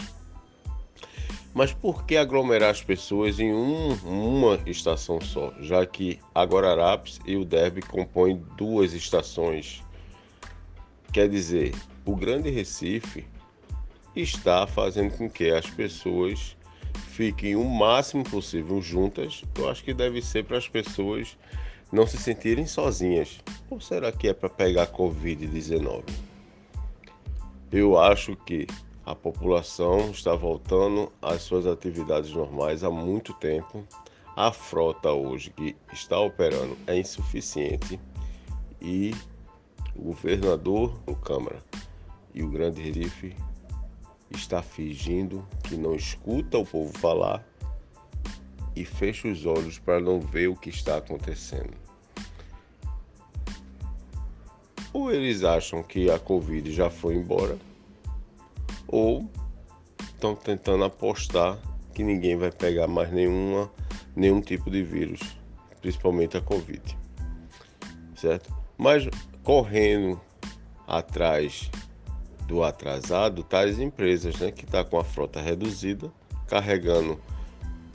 Mas 1.53 1.73
por 1.73 2.05
que 2.05 2.15
aglomerar 2.15 2.69
as 2.69 2.81
pessoas 2.81 3.39
em 3.39 3.53
um, 3.53 3.93
uma 4.05 4.59
estação 4.65 5.19
só, 5.19 5.53
já 5.59 5.85
que 5.85 6.19
a 6.33 6.43
Guararapes 6.43 7.19
e 7.25 7.35
o 7.35 7.43
Derby 7.43 7.81
compõem 7.81 8.43
duas 8.55 8.93
estações? 8.93 9.83
Quer 11.11 11.27
dizer, 11.27 11.73
o 12.05 12.15
Grande 12.15 12.49
Recife 12.49 13.25
está 14.15 14.67
fazendo 14.67 15.17
com 15.17 15.29
que 15.29 15.49
as 15.49 15.67
pessoas 15.67 16.55
fiquem 17.07 17.55
o 17.55 17.63
máximo 17.63 18.23
possível 18.23 18.81
juntas. 18.81 19.43
Eu 19.57 19.69
acho 19.69 19.83
que 19.83 19.93
deve 19.93 20.21
ser 20.21 20.45
para 20.45 20.57
as 20.57 20.67
pessoas 20.67 21.35
não 21.91 22.05
se 22.05 22.17
sentirem 22.17 22.67
sozinhas. 22.67 23.39
Ou 23.69 23.81
será 23.81 24.11
que 24.11 24.27
é 24.27 24.33
para 24.33 24.49
pegar 24.49 24.87
Covid-19? 24.87 26.03
Eu 27.71 27.97
acho 27.99 28.35
que 28.35 28.67
a 29.09 29.15
população 29.15 30.11
está 30.11 30.35
voltando 30.35 31.11
às 31.19 31.41
suas 31.41 31.65
atividades 31.65 32.31
normais 32.31 32.83
há 32.83 32.91
muito 32.91 33.33
tempo. 33.33 33.83
A 34.35 34.51
frota 34.51 35.11
hoje 35.11 35.49
que 35.49 35.75
está 35.91 36.19
operando 36.19 36.77
é 36.85 36.95
insuficiente 36.95 37.99
e 38.79 39.15
o 39.95 40.03
governador, 40.03 40.95
o 41.07 41.15
Câmara 41.15 41.57
e 42.35 42.43
o 42.43 42.49
Grande 42.51 42.83
Recife 42.83 43.35
está 44.29 44.61
fingindo 44.61 45.43
que 45.63 45.75
não 45.75 45.95
escuta 45.95 46.59
o 46.59 46.65
povo 46.65 46.95
falar 46.99 47.43
e 48.75 48.85
fecha 48.85 49.27
os 49.27 49.43
olhos 49.43 49.79
para 49.79 49.99
não 49.99 50.19
ver 50.19 50.49
o 50.49 50.55
que 50.55 50.69
está 50.69 50.97
acontecendo. 50.97 51.75
Ou 54.93 55.11
eles 55.11 55.43
acham 55.43 55.81
que 55.81 56.11
a 56.11 56.19
Covid 56.19 56.71
já 56.71 56.91
foi 56.91 57.15
embora, 57.15 57.57
ou 58.91 59.29
estão 59.99 60.35
tentando 60.35 60.83
apostar 60.83 61.57
que 61.93 62.03
ninguém 62.03 62.35
vai 62.35 62.51
pegar 62.51 62.87
mais 62.87 63.11
nenhuma, 63.11 63.71
nenhum 64.15 64.41
tipo 64.41 64.69
de 64.69 64.83
vírus, 64.83 65.19
principalmente 65.81 66.37
a 66.37 66.41
Covid. 66.41 66.97
Certo? 68.15 68.53
Mas 68.77 69.07
correndo 69.43 70.19
atrás 70.87 71.69
do 72.47 72.63
atrasado 72.63 73.43
tais 73.43 73.77
tá 73.77 73.83
empresas 73.83 74.35
né, 74.39 74.51
que 74.51 74.65
está 74.65 74.83
com 74.83 74.97
a 74.97 75.03
frota 75.03 75.39
reduzida, 75.39 76.11
carregando 76.47 77.19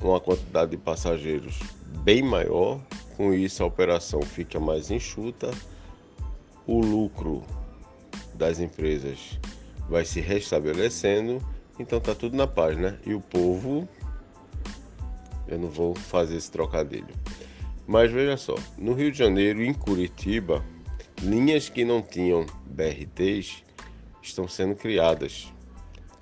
uma 0.00 0.20
quantidade 0.20 0.70
de 0.70 0.76
passageiros 0.76 1.58
bem 2.02 2.22
maior, 2.22 2.80
com 3.16 3.32
isso 3.34 3.62
a 3.62 3.66
operação 3.66 4.22
fica 4.22 4.60
mais 4.60 4.90
enxuta, 4.90 5.50
o 6.66 6.80
lucro 6.80 7.42
das 8.34 8.60
empresas 8.60 9.38
vai 9.88 10.04
se 10.04 10.20
restabelecendo, 10.20 11.40
então 11.78 12.00
tá 12.00 12.14
tudo 12.14 12.36
na 12.36 12.46
paz, 12.46 12.76
né? 12.76 12.98
E 13.04 13.14
o 13.14 13.20
povo, 13.20 13.88
eu 15.46 15.58
não 15.58 15.68
vou 15.68 15.94
fazer 15.94 16.36
esse 16.36 16.50
trocadilho. 16.50 17.14
Mas 17.86 18.10
veja 18.10 18.36
só, 18.36 18.54
no 18.78 18.94
Rio 18.94 19.12
de 19.12 19.18
Janeiro 19.18 19.62
e 19.62 19.68
em 19.68 19.74
Curitiba, 19.74 20.64
linhas 21.22 21.68
que 21.68 21.84
não 21.84 22.00
tinham 22.00 22.46
BRTs 22.66 23.62
estão 24.22 24.48
sendo 24.48 24.74
criadas 24.74 25.52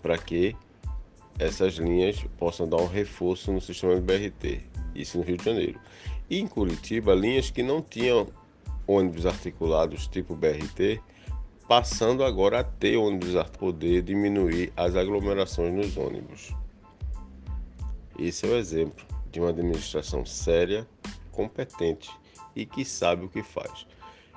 para 0.02 0.18
que 0.18 0.56
essas 1.38 1.74
linhas 1.74 2.24
possam 2.36 2.68
dar 2.68 2.78
um 2.78 2.86
reforço 2.86 3.52
no 3.52 3.60
sistema 3.60 3.94
de 3.94 4.00
BRT, 4.00 4.60
isso 4.94 5.18
no 5.18 5.24
Rio 5.24 5.36
de 5.36 5.44
Janeiro. 5.44 5.80
E 6.28 6.38
em 6.38 6.46
Curitiba, 6.46 7.14
linhas 7.14 7.50
que 7.50 7.62
não 7.62 7.80
tinham 7.80 8.28
ônibus 8.86 9.24
articulados 9.24 10.08
tipo 10.08 10.34
BRT, 10.34 11.00
passando 11.68 12.24
agora 12.24 12.60
a 12.60 12.64
ter 12.64 12.96
ônibus 12.96 13.36
a 13.36 13.44
poder 13.44 14.02
diminuir 14.02 14.72
as 14.76 14.94
aglomerações 14.94 15.72
nos 15.72 15.96
ônibus. 15.96 16.54
Esse 18.18 18.46
é 18.46 18.48
o 18.48 18.56
exemplo 18.56 19.04
de 19.30 19.40
uma 19.40 19.50
administração 19.50 20.24
séria, 20.26 20.86
competente 21.30 22.10
e 22.54 22.66
que 22.66 22.84
sabe 22.84 23.24
o 23.24 23.28
que 23.28 23.42
faz. 23.42 23.86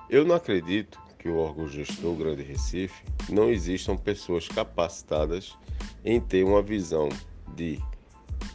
Eu 0.09 0.23
não 0.23 0.35
acredito 0.35 0.99
que 1.19 1.27
o 1.27 1.37
órgão 1.37 1.67
gestor 1.67 2.15
Grande 2.15 2.43
Recife 2.43 3.03
não 3.29 3.49
existam 3.49 3.97
pessoas 3.97 4.47
capacitadas 4.47 5.57
em 6.03 6.21
ter 6.21 6.43
uma 6.43 6.61
visão 6.61 7.09
de 7.55 7.79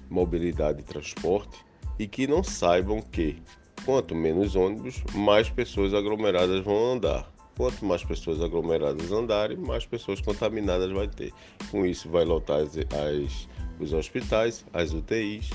mobilidade 0.09 0.80
e 0.80 0.85
transporte 0.85 1.64
e 1.98 2.06
que 2.06 2.26
não 2.26 2.42
saibam 2.42 3.02
que 3.02 3.42
quanto 3.85 4.14
menos 4.14 4.54
ônibus, 4.54 5.02
mais 5.14 5.50
pessoas 5.50 5.94
aglomeradas 5.94 6.64
vão 6.64 6.92
andar. 6.92 7.30
Quanto 7.57 7.85
mais 7.85 8.03
pessoas 8.03 8.41
aglomeradas 8.41 9.13
andarem, 9.13 9.57
mais 9.57 9.85
pessoas 9.85 10.21
contaminadas 10.21 10.91
vai 10.93 11.09
ter. 11.09 11.33
Com 11.71 11.85
isso 11.85 12.09
vai 12.09 12.25
lotar 12.25 12.61
as, 12.61 12.77
as, 12.77 13.49
os 13.79 13.93
hospitais, 13.93 14.65
as 14.73 14.93
UTIs 14.93 15.51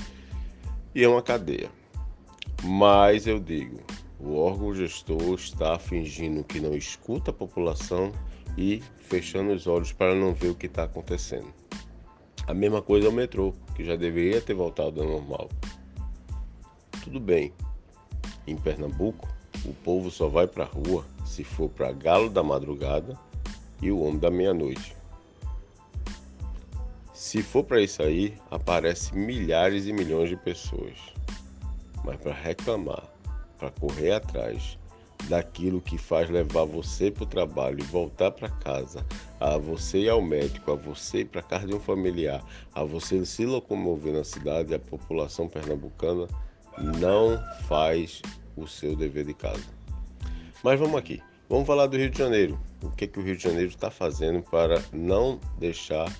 e 0.94 1.02
é 1.02 1.08
uma 1.08 1.22
cadeia. 1.22 1.70
Mas 2.62 3.26
eu 3.26 3.38
digo, 3.38 3.80
o 4.18 4.36
órgão 4.36 4.74
gestor 4.74 5.34
está 5.34 5.78
fingindo 5.78 6.42
que 6.42 6.58
não 6.58 6.74
escuta 6.74 7.30
a 7.30 7.34
população 7.34 8.12
e 8.56 8.82
fechando 8.98 9.52
os 9.52 9.66
olhos 9.66 9.92
para 9.92 10.14
não 10.14 10.32
ver 10.32 10.48
o 10.48 10.54
que 10.54 10.66
está 10.66 10.84
acontecendo. 10.84 11.52
A 12.46 12.54
mesma 12.54 12.80
coisa 12.80 13.08
é 13.08 13.10
o 13.10 13.12
metrô, 13.12 13.52
que 13.74 13.84
já 13.84 13.96
deveria 13.96 14.40
ter 14.40 14.54
voltado 14.54 15.02
ao 15.02 15.08
normal. 15.08 15.50
Tudo 17.02 17.20
bem, 17.20 17.52
em 18.46 18.56
Pernambuco, 18.56 19.28
o 19.66 19.74
povo 19.84 20.10
só 20.10 20.28
vai 20.28 20.46
para 20.46 20.64
a 20.64 20.68
rua 20.68 21.04
se 21.24 21.42
for 21.44 21.68
para 21.68 21.92
Galo 21.92 22.30
da 22.30 22.42
Madrugada 22.42 23.18
e 23.82 23.90
o 23.90 24.00
Homem 24.00 24.18
da 24.18 24.30
Meia-Noite. 24.30 24.96
Se 27.12 27.42
for 27.42 27.64
para 27.64 27.80
isso 27.80 28.02
aí, 28.02 28.34
aparece 28.50 29.16
milhares 29.16 29.86
e 29.86 29.92
milhões 29.92 30.28
de 30.28 30.36
pessoas. 30.36 30.94
Mas 32.04 32.16
para 32.18 32.32
reclamar 32.32 33.16
para 33.58 33.70
correr 33.70 34.12
atrás 34.12 34.78
daquilo 35.28 35.80
que 35.80 35.98
faz 35.98 36.28
levar 36.30 36.64
você 36.64 37.10
para 37.10 37.24
o 37.24 37.26
trabalho 37.26 37.80
e 37.80 37.84
voltar 37.84 38.30
para 38.30 38.48
casa, 38.48 39.04
a 39.40 39.56
você 39.56 40.00
ir 40.00 40.08
ao 40.08 40.22
médico, 40.22 40.70
a 40.70 40.76
você 40.76 41.20
ir 41.20 41.24
para 41.24 41.42
casa 41.42 41.66
de 41.66 41.74
um 41.74 41.80
familiar, 41.80 42.44
a 42.74 42.84
você 42.84 43.24
se 43.24 43.44
locomover 43.44 44.12
na 44.12 44.24
cidade, 44.24 44.74
a 44.74 44.78
população 44.78 45.48
pernambucana 45.48 46.28
não 46.78 47.42
faz 47.66 48.22
o 48.56 48.66
seu 48.66 48.96
dever 48.96 49.24
de 49.24 49.34
casa. 49.34 49.64
Mas 50.62 50.78
vamos 50.80 50.96
aqui, 50.96 51.22
vamos 51.48 51.66
falar 51.66 51.86
do 51.86 51.96
Rio 51.96 52.10
de 52.10 52.18
Janeiro. 52.18 52.58
O 52.82 52.90
que, 52.90 53.06
que 53.06 53.18
o 53.18 53.22
Rio 53.22 53.36
de 53.36 53.42
Janeiro 53.42 53.68
está 53.68 53.90
fazendo 53.90 54.42
para 54.42 54.82
não 54.92 55.38
deixar 55.58 56.10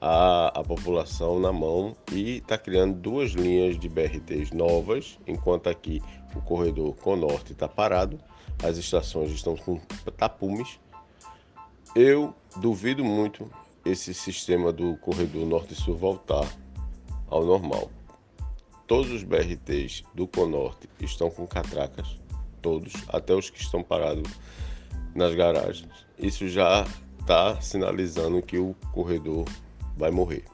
a, 0.00 0.48
a 0.48 0.62
população 0.62 1.40
na 1.40 1.52
mão 1.52 1.96
e 2.12 2.38
está 2.38 2.58
criando 2.58 2.94
duas 2.94 3.32
linhas 3.32 3.78
de 3.78 3.88
BRTs 3.88 4.50
novas, 4.52 5.18
enquanto 5.26 5.68
aqui 5.68 6.02
o 6.34 6.40
corredor 6.42 6.94
Conorte 6.96 7.52
está 7.52 7.66
parado, 7.66 8.20
as 8.62 8.76
estações 8.76 9.30
estão 9.30 9.56
com 9.56 9.78
tapumes. 10.16 10.78
Eu 11.94 12.34
duvido 12.56 13.04
muito 13.04 13.50
esse 13.84 14.12
sistema 14.12 14.72
do 14.72 14.96
corredor 14.98 15.46
Norte-Sul 15.46 15.96
voltar 15.96 16.46
ao 17.28 17.44
normal. 17.44 17.90
Todos 18.86 19.10
os 19.10 19.24
BRTs 19.24 20.04
do 20.14 20.28
Conorte 20.28 20.88
estão 21.00 21.28
com 21.28 21.46
catracas, 21.46 22.20
todos, 22.62 22.92
até 23.08 23.34
os 23.34 23.50
que 23.50 23.60
estão 23.60 23.82
parados 23.82 24.30
nas 25.14 25.34
garagens. 25.34 26.06
Isso 26.16 26.48
já 26.48 26.86
está 27.18 27.60
sinalizando 27.60 28.40
que 28.40 28.58
o 28.58 28.76
corredor 28.92 29.44
vai 29.96 30.12
morrer. 30.12 30.44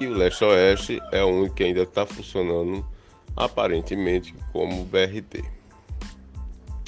E 0.00 0.06
o 0.06 0.12
leste-oeste 0.14 1.00
é 1.10 1.24
o 1.24 1.28
único 1.28 1.56
que 1.56 1.64
ainda 1.64 1.82
está 1.82 2.06
funcionando 2.06 2.86
aparentemente 3.34 4.32
como 4.52 4.84
BRT. 4.84 5.44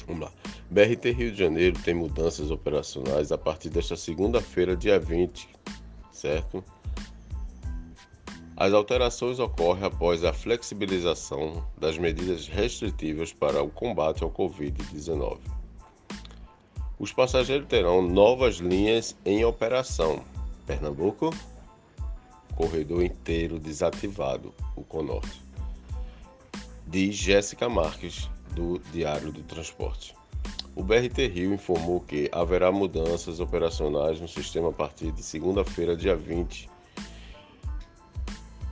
Vamos 0.07 0.21
lá. 0.21 0.31
BRT 0.69 1.11
Rio 1.11 1.31
de 1.33 1.39
Janeiro 1.39 1.77
tem 1.83 1.93
mudanças 1.93 2.49
operacionais 2.49 3.33
a 3.33 3.37
partir 3.37 3.69
desta 3.69 3.97
segunda-feira, 3.97 4.73
dia 4.73 4.97
20, 4.97 5.49
certo? 6.13 6.63
As 8.61 8.73
alterações 8.73 9.39
ocorrem 9.39 9.85
após 9.85 10.23
a 10.23 10.31
flexibilização 10.31 11.65
das 11.79 11.97
medidas 11.97 12.47
restritivas 12.47 13.33
para 13.33 13.63
o 13.63 13.71
combate 13.71 14.23
ao 14.23 14.29
Covid-19. 14.29 15.39
Os 16.99 17.11
passageiros 17.11 17.67
terão 17.67 18.03
novas 18.03 18.57
linhas 18.57 19.17
em 19.25 19.43
operação. 19.43 20.23
Pernambuco, 20.67 21.31
corredor 22.55 23.03
inteiro 23.03 23.57
desativado, 23.57 24.53
o 24.75 24.83
Conorte. 24.83 25.41
Diz 26.85 27.15
Jéssica 27.15 27.67
Marques, 27.67 28.29
do 28.51 28.77
Diário 28.93 29.31
do 29.31 29.41
Transporte. 29.41 30.15
O 30.75 30.83
BRT 30.83 31.25
Rio 31.29 31.51
informou 31.51 31.99
que 31.99 32.29
haverá 32.31 32.71
mudanças 32.71 33.39
operacionais 33.39 34.21
no 34.21 34.27
sistema 34.27 34.69
a 34.69 34.71
partir 34.71 35.11
de 35.11 35.23
segunda-feira, 35.23 35.95
dia 35.95 36.15
20 36.15 36.69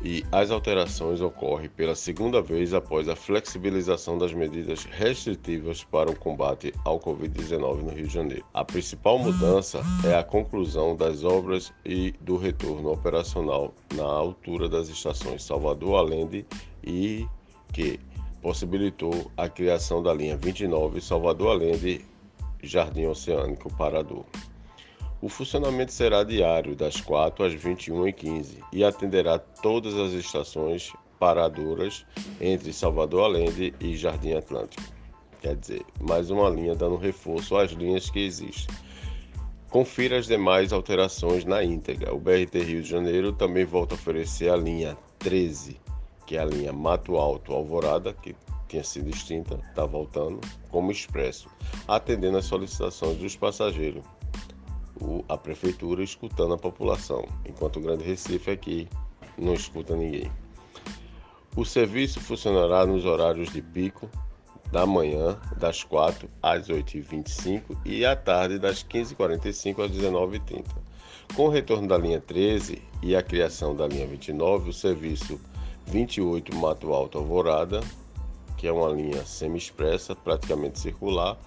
e 0.03 0.23
as 0.31 0.51
alterações 0.51 1.21
ocorrem 1.21 1.69
pela 1.69 1.95
segunda 1.95 2.41
vez 2.41 2.73
após 2.73 3.09
a 3.09 3.15
flexibilização 3.15 4.17
das 4.17 4.33
medidas 4.33 4.85
restritivas 4.85 5.83
para 5.83 6.09
o 6.09 6.15
combate 6.15 6.73
ao 6.85 6.99
Covid-19 6.99 7.83
no 7.83 7.89
Rio 7.89 8.07
de 8.07 8.13
Janeiro. 8.13 8.45
A 8.53 8.63
principal 8.63 9.19
mudança 9.19 9.81
é 10.05 10.15
a 10.15 10.23
conclusão 10.23 10.95
das 10.95 11.23
obras 11.23 11.73
e 11.85 12.13
do 12.21 12.37
retorno 12.37 12.91
operacional 12.91 13.73
na 13.93 14.03
altura 14.03 14.69
das 14.69 14.87
estações 14.89 15.43
Salvador 15.43 15.97
Allende 15.97 16.45
e 16.83 17.27
que 17.73 17.99
possibilitou 18.41 19.29
a 19.35 19.49
criação 19.49 20.01
da 20.01 20.13
linha 20.13 20.37
29 20.37 21.01
Salvador 21.01 21.51
Allende 21.51 22.05
Jardim 22.63 23.05
Oceânico 23.05 23.73
Parador. 23.75 24.25
O 25.21 25.27
funcionamento 25.27 25.91
será 25.91 26.23
diário, 26.23 26.77
das 26.77 27.01
4 27.01 27.43
às 27.43 27.53
21h15, 27.53 28.63
e 28.71 28.85
atenderá 28.85 29.37
todas 29.37 29.93
as 29.95 30.13
estações 30.13 30.93
paradoras 31.19 32.05
entre 32.39 32.71
Salvador 32.71 33.25
Allende 33.25 33.73
e 33.81 33.97
Jardim 33.97 34.31
Atlântico. 34.31 34.81
Quer 35.41 35.57
dizer, 35.57 35.85
mais 35.99 36.29
uma 36.29 36.49
linha 36.49 36.73
dando 36.73 36.95
reforço 36.95 37.57
às 37.57 37.71
linhas 37.71 38.09
que 38.09 38.19
existem. 38.19 38.73
Confira 39.69 40.17
as 40.17 40.25
demais 40.25 40.71
alterações 40.71 41.43
na 41.43 41.61
íntegra. 41.65 42.15
O 42.15 42.19
BRT 42.19 42.63
Rio 42.63 42.81
de 42.81 42.89
Janeiro 42.89 43.33
também 43.33 43.65
volta 43.65 43.95
a 43.95 43.97
oferecer 43.97 44.49
a 44.49 44.55
linha 44.55 44.97
13, 45.19 45.81
que 46.25 46.37
é 46.37 46.39
a 46.39 46.45
linha 46.45 46.71
Mato 46.71 47.17
Alto 47.17 47.51
Alvorada, 47.51 48.13
que 48.13 48.33
tinha 48.69 48.85
sido 48.85 49.09
extinta, 49.09 49.59
está 49.67 49.85
voltando, 49.85 50.39
como 50.69 50.91
expresso, 50.91 51.49
atendendo 51.87 52.37
às 52.37 52.45
solicitações 52.45 53.17
dos 53.17 53.35
passageiros 53.35 54.03
a 55.29 55.37
prefeitura 55.37 56.03
escutando 56.03 56.53
a 56.53 56.57
população, 56.57 57.25
enquanto 57.45 57.77
o 57.77 57.81
Grande 57.81 58.03
Recife 58.03 58.51
aqui 58.51 58.87
não 59.37 59.53
escuta 59.53 59.95
ninguém. 59.95 60.31
O 61.55 61.65
serviço 61.65 62.19
funcionará 62.19 62.85
nos 62.85 63.05
horários 63.05 63.51
de 63.51 63.61
pico 63.61 64.09
da 64.71 64.85
manhã, 64.85 65.37
das 65.57 65.83
4 65.83 66.29
às 66.41 66.67
8h25 66.67 67.77
e 67.85 68.05
à 68.05 68.15
tarde, 68.15 68.59
das 68.59 68.83
15h45 68.83 69.85
às 69.85 69.91
19h30. 69.91 70.65
Com 71.35 71.43
o 71.45 71.49
retorno 71.49 71.87
da 71.87 71.97
linha 71.97 72.21
13 72.21 72.81
e 73.01 73.15
a 73.15 73.23
criação 73.23 73.75
da 73.75 73.87
linha 73.87 74.05
29, 74.05 74.69
o 74.69 74.73
serviço 74.73 75.39
28 75.87 76.55
Mato 76.55 76.93
Alto 76.93 77.17
Alvorada, 77.17 77.81
que 78.57 78.67
é 78.67 78.71
uma 78.71 78.89
linha 78.89 79.25
semi-expressa, 79.25 80.15
praticamente 80.15 80.79
circular, 80.79 81.37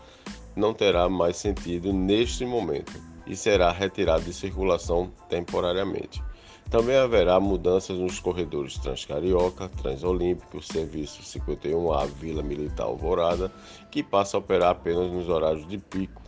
não 0.56 0.74
terá 0.74 1.08
mais 1.08 1.36
sentido 1.36 1.92
neste 1.92 2.44
momento 2.44 3.11
e 3.32 3.36
será 3.36 3.72
retirado 3.72 4.24
de 4.24 4.32
circulação 4.32 5.10
temporariamente. 5.26 6.22
Também 6.70 6.96
haverá 6.96 7.40
mudanças 7.40 7.98
nos 7.98 8.20
corredores 8.20 8.76
Transcarioca, 8.76 9.70
Transolímpico, 9.70 10.62
Serviço 10.62 11.22
51A 11.22 12.06
Vila 12.08 12.42
Militar 12.42 12.84
Alvorada, 12.84 13.50
que 13.90 14.02
passa 14.02 14.36
a 14.36 14.40
operar 14.40 14.70
apenas 14.70 15.10
nos 15.10 15.30
horários 15.30 15.66
de 15.66 15.78
pico. 15.78 16.22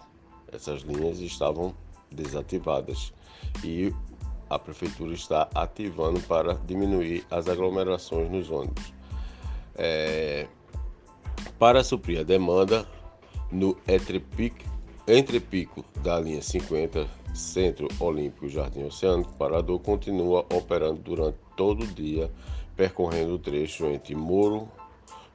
Essas 0.50 0.80
linhas 0.80 1.20
estavam 1.20 1.74
desativadas 2.10 3.12
e 3.62 3.92
a 4.48 4.58
prefeitura 4.58 5.12
está 5.12 5.48
ativando 5.54 6.20
para 6.20 6.54
diminuir 6.54 7.24
as 7.30 7.48
aglomerações 7.48 8.30
nos 8.30 8.50
ônibus. 8.50 8.94
É, 9.76 10.46
para 11.58 11.84
suprir 11.84 12.20
a 12.20 12.22
demanda 12.22 12.86
no 13.52 13.76
Etrepic 13.86 14.73
entre 15.06 15.38
Pico 15.38 15.84
da 16.02 16.18
linha 16.18 16.40
50, 16.40 17.06
Centro 17.34 17.88
Olímpico 18.00 18.48
Jardim 18.48 18.84
Oceânico, 18.84 19.32
Parador 19.34 19.78
continua 19.80 20.46
operando 20.50 21.00
durante 21.00 21.36
todo 21.56 21.84
o 21.84 21.86
dia, 21.86 22.30
percorrendo 22.74 23.34
o 23.34 23.38
trecho 23.38 23.84
entre 23.86 24.14
Moro, 24.14 24.68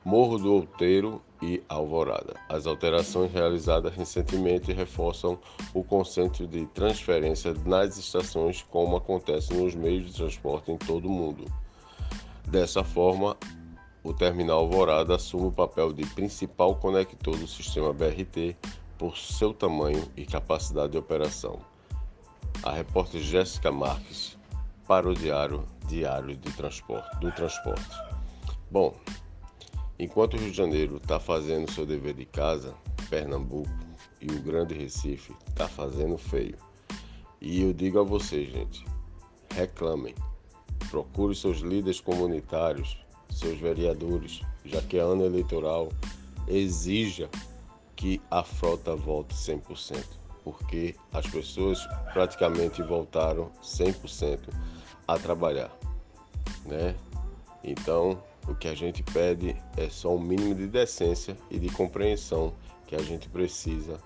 Morro 0.04 0.40
do 0.40 0.54
Outeiro 0.54 1.22
e 1.42 1.62
Alvorada. 1.70 2.36
As 2.50 2.66
alterações 2.66 3.32
realizadas 3.32 3.94
recentemente 3.94 4.74
reforçam 4.74 5.38
o 5.74 5.84
conceito 5.84 6.48
de 6.48 6.66
transferência 6.68 7.54
nas 7.66 7.98
estações, 7.98 8.66
como 8.72 8.96
acontece 8.96 9.54
nos 9.54 9.76
meios 9.76 10.08
de 10.08 10.14
transporte 10.14 10.72
em 10.72 10.78
todo 10.78 11.08
o 11.08 11.12
mundo. 11.12 11.46
Dessa 12.48 12.84
forma, 12.84 13.38
o 14.04 14.14
terminal 14.14 14.62
Alvorada 14.62 15.16
assume 15.16 15.48
o 15.48 15.52
papel 15.52 15.94
de 15.94 16.06
principal 16.08 16.76
conector 16.76 17.38
do 17.38 17.48
sistema 17.48 17.94
BRT 17.94 18.58
por 19.00 19.18
seu 19.18 19.54
tamanho 19.54 20.12
e 20.18 20.26
capacidade 20.26 20.92
de 20.92 20.98
operação. 20.98 21.60
A 22.62 22.74
repórter 22.74 23.22
Jéssica 23.22 23.72
Marques 23.72 24.38
para 24.86 25.10
o 25.10 25.16
Diário 25.16 25.66
Diário 25.88 26.36
de 26.36 26.52
Transporte, 26.52 27.18
do 27.20 27.32
Transporte. 27.32 27.96
Bom, 28.70 28.94
enquanto 29.98 30.34
o 30.34 30.38
Rio 30.38 30.52
de 30.52 30.58
Janeiro 30.58 30.98
está 30.98 31.18
fazendo 31.18 31.72
seu 31.72 31.86
dever 31.86 32.14
de 32.14 32.26
casa, 32.26 32.76
Pernambuco 33.10 33.70
e 34.22 34.30
o 34.30 34.42
Grande 34.42 34.76
Recife 34.76 35.34
está 35.48 35.68
fazendo 35.68 36.18
feio. 36.18 36.58
E 37.40 37.62
eu 37.62 37.72
digo 37.72 38.00
a 38.00 38.04
vocês, 38.04 38.52
gente, 38.52 38.86
reclamem. 39.56 40.14
Procure 40.92 41.34
seus 41.34 41.60
líderes 41.60 42.02
comunitários, 42.02 42.98
seus 43.30 43.58
vereadores, 43.58 44.42
já 44.66 44.82
que 44.82 44.98
é 44.98 45.02
ano 45.02 45.24
eleitoral, 45.24 45.90
exija 46.48 47.30
que 48.00 48.22
a 48.32 48.42
frota 48.46 48.96
volte 48.96 49.36
100%, 49.36 50.06
porque 50.42 50.96
as 51.12 51.28
pessoas 51.28 51.86
praticamente 52.14 52.82
voltaram 52.82 53.52
100% 53.62 54.40
a 55.06 55.20
trabalhar, 55.20 55.70
né? 56.66 56.96
Então, 57.62 58.24
o 58.48 58.56
que 58.56 58.70
a 58.70 58.74
gente 58.74 59.04
pede 59.04 59.54
é 59.76 59.90
só 59.90 60.16
um 60.16 60.20
mínimo 60.20 60.56
de 60.56 60.66
decência 60.66 61.36
e 61.52 61.60
de 61.60 61.68
compreensão 61.68 62.54
que 62.88 62.96
a 62.96 63.00
gente 63.00 63.28
precisa 63.28 64.00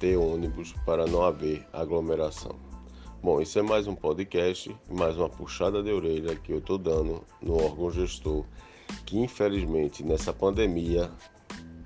ter 0.00 0.16
ônibus 0.16 0.74
para 0.84 1.06
não 1.06 1.22
haver 1.22 1.64
aglomeração. 1.72 2.56
Bom, 3.22 3.40
isso 3.40 3.60
é 3.60 3.62
mais 3.62 3.86
um 3.86 3.94
podcast, 3.94 4.76
mais 4.90 5.16
uma 5.16 5.28
puxada 5.28 5.84
de 5.84 5.92
orelha 5.92 6.34
que 6.34 6.50
eu 6.50 6.58
estou 6.58 6.78
dando 6.78 7.22
no 7.40 7.62
órgão 7.62 7.92
gestor, 7.92 8.44
que 9.04 9.16
infelizmente 9.16 10.02
nessa 10.02 10.32
pandemia 10.32 11.12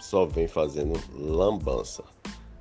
só 0.00 0.26
vem 0.26 0.48
fazendo 0.48 0.98
lambança. 1.14 2.02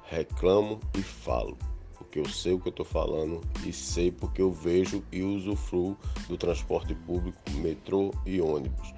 Reclamo 0.03 0.79
e 0.97 1.01
falo, 1.01 1.57
porque 1.97 2.19
eu 2.19 2.27
sei 2.27 2.53
o 2.53 2.59
que 2.59 2.67
eu 2.67 2.71
estou 2.71 2.85
falando 2.85 3.41
e 3.65 3.71
sei 3.71 4.11
porque 4.11 4.41
eu 4.41 4.51
vejo 4.51 5.03
e 5.11 5.23
usufruo 5.23 5.97
do 6.27 6.37
transporte 6.37 6.93
público, 6.93 7.39
metrô 7.55 8.11
e 8.25 8.41
ônibus, 8.41 8.93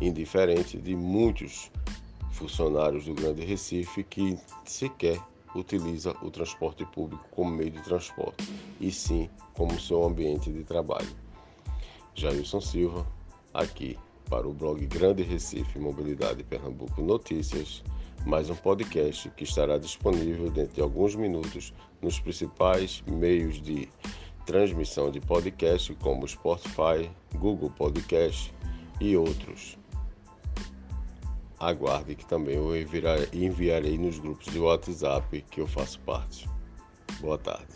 indiferente 0.00 0.76
de 0.78 0.94
muitos 0.94 1.70
funcionários 2.32 3.06
do 3.06 3.14
Grande 3.14 3.44
Recife 3.44 4.04
que 4.04 4.38
sequer 4.64 5.20
utiliza 5.54 6.14
o 6.22 6.30
transporte 6.30 6.84
público 6.84 7.24
como 7.30 7.50
meio 7.50 7.70
de 7.70 7.82
transporte, 7.82 8.48
e 8.80 8.92
sim 8.92 9.28
como 9.54 9.80
seu 9.80 10.04
ambiente 10.04 10.52
de 10.52 10.62
trabalho. 10.62 11.08
Jailson 12.14 12.60
Silva, 12.60 13.06
aqui 13.54 13.96
para 14.28 14.46
o 14.46 14.52
blog 14.52 14.84
Grande 14.86 15.22
Recife 15.22 15.78
Mobilidade 15.78 16.44
Pernambuco 16.44 17.00
Notícias, 17.02 17.82
mais 18.26 18.50
um 18.50 18.54
podcast 18.54 19.30
que 19.30 19.44
estará 19.44 19.78
disponível 19.78 20.50
dentro 20.50 20.74
de 20.74 20.80
alguns 20.80 21.14
minutos 21.14 21.72
nos 22.02 22.20
principais 22.20 23.02
meios 23.06 23.60
de 23.60 23.88
transmissão 24.44 25.10
de 25.10 25.20
podcast 25.20 25.94
como 25.96 26.28
Spotify, 26.28 27.10
Google 27.34 27.70
Podcast 27.70 28.52
e 29.00 29.16
outros. 29.16 29.78
Aguarde 31.58 32.14
que 32.14 32.26
também 32.26 32.56
eu 32.56 32.72
enviarei 33.32 33.98
nos 33.98 34.18
grupos 34.18 34.46
de 34.52 34.58
WhatsApp 34.58 35.44
que 35.50 35.60
eu 35.60 35.66
faço 35.66 35.98
parte. 36.00 36.48
Boa 37.20 37.38
tarde. 37.38 37.66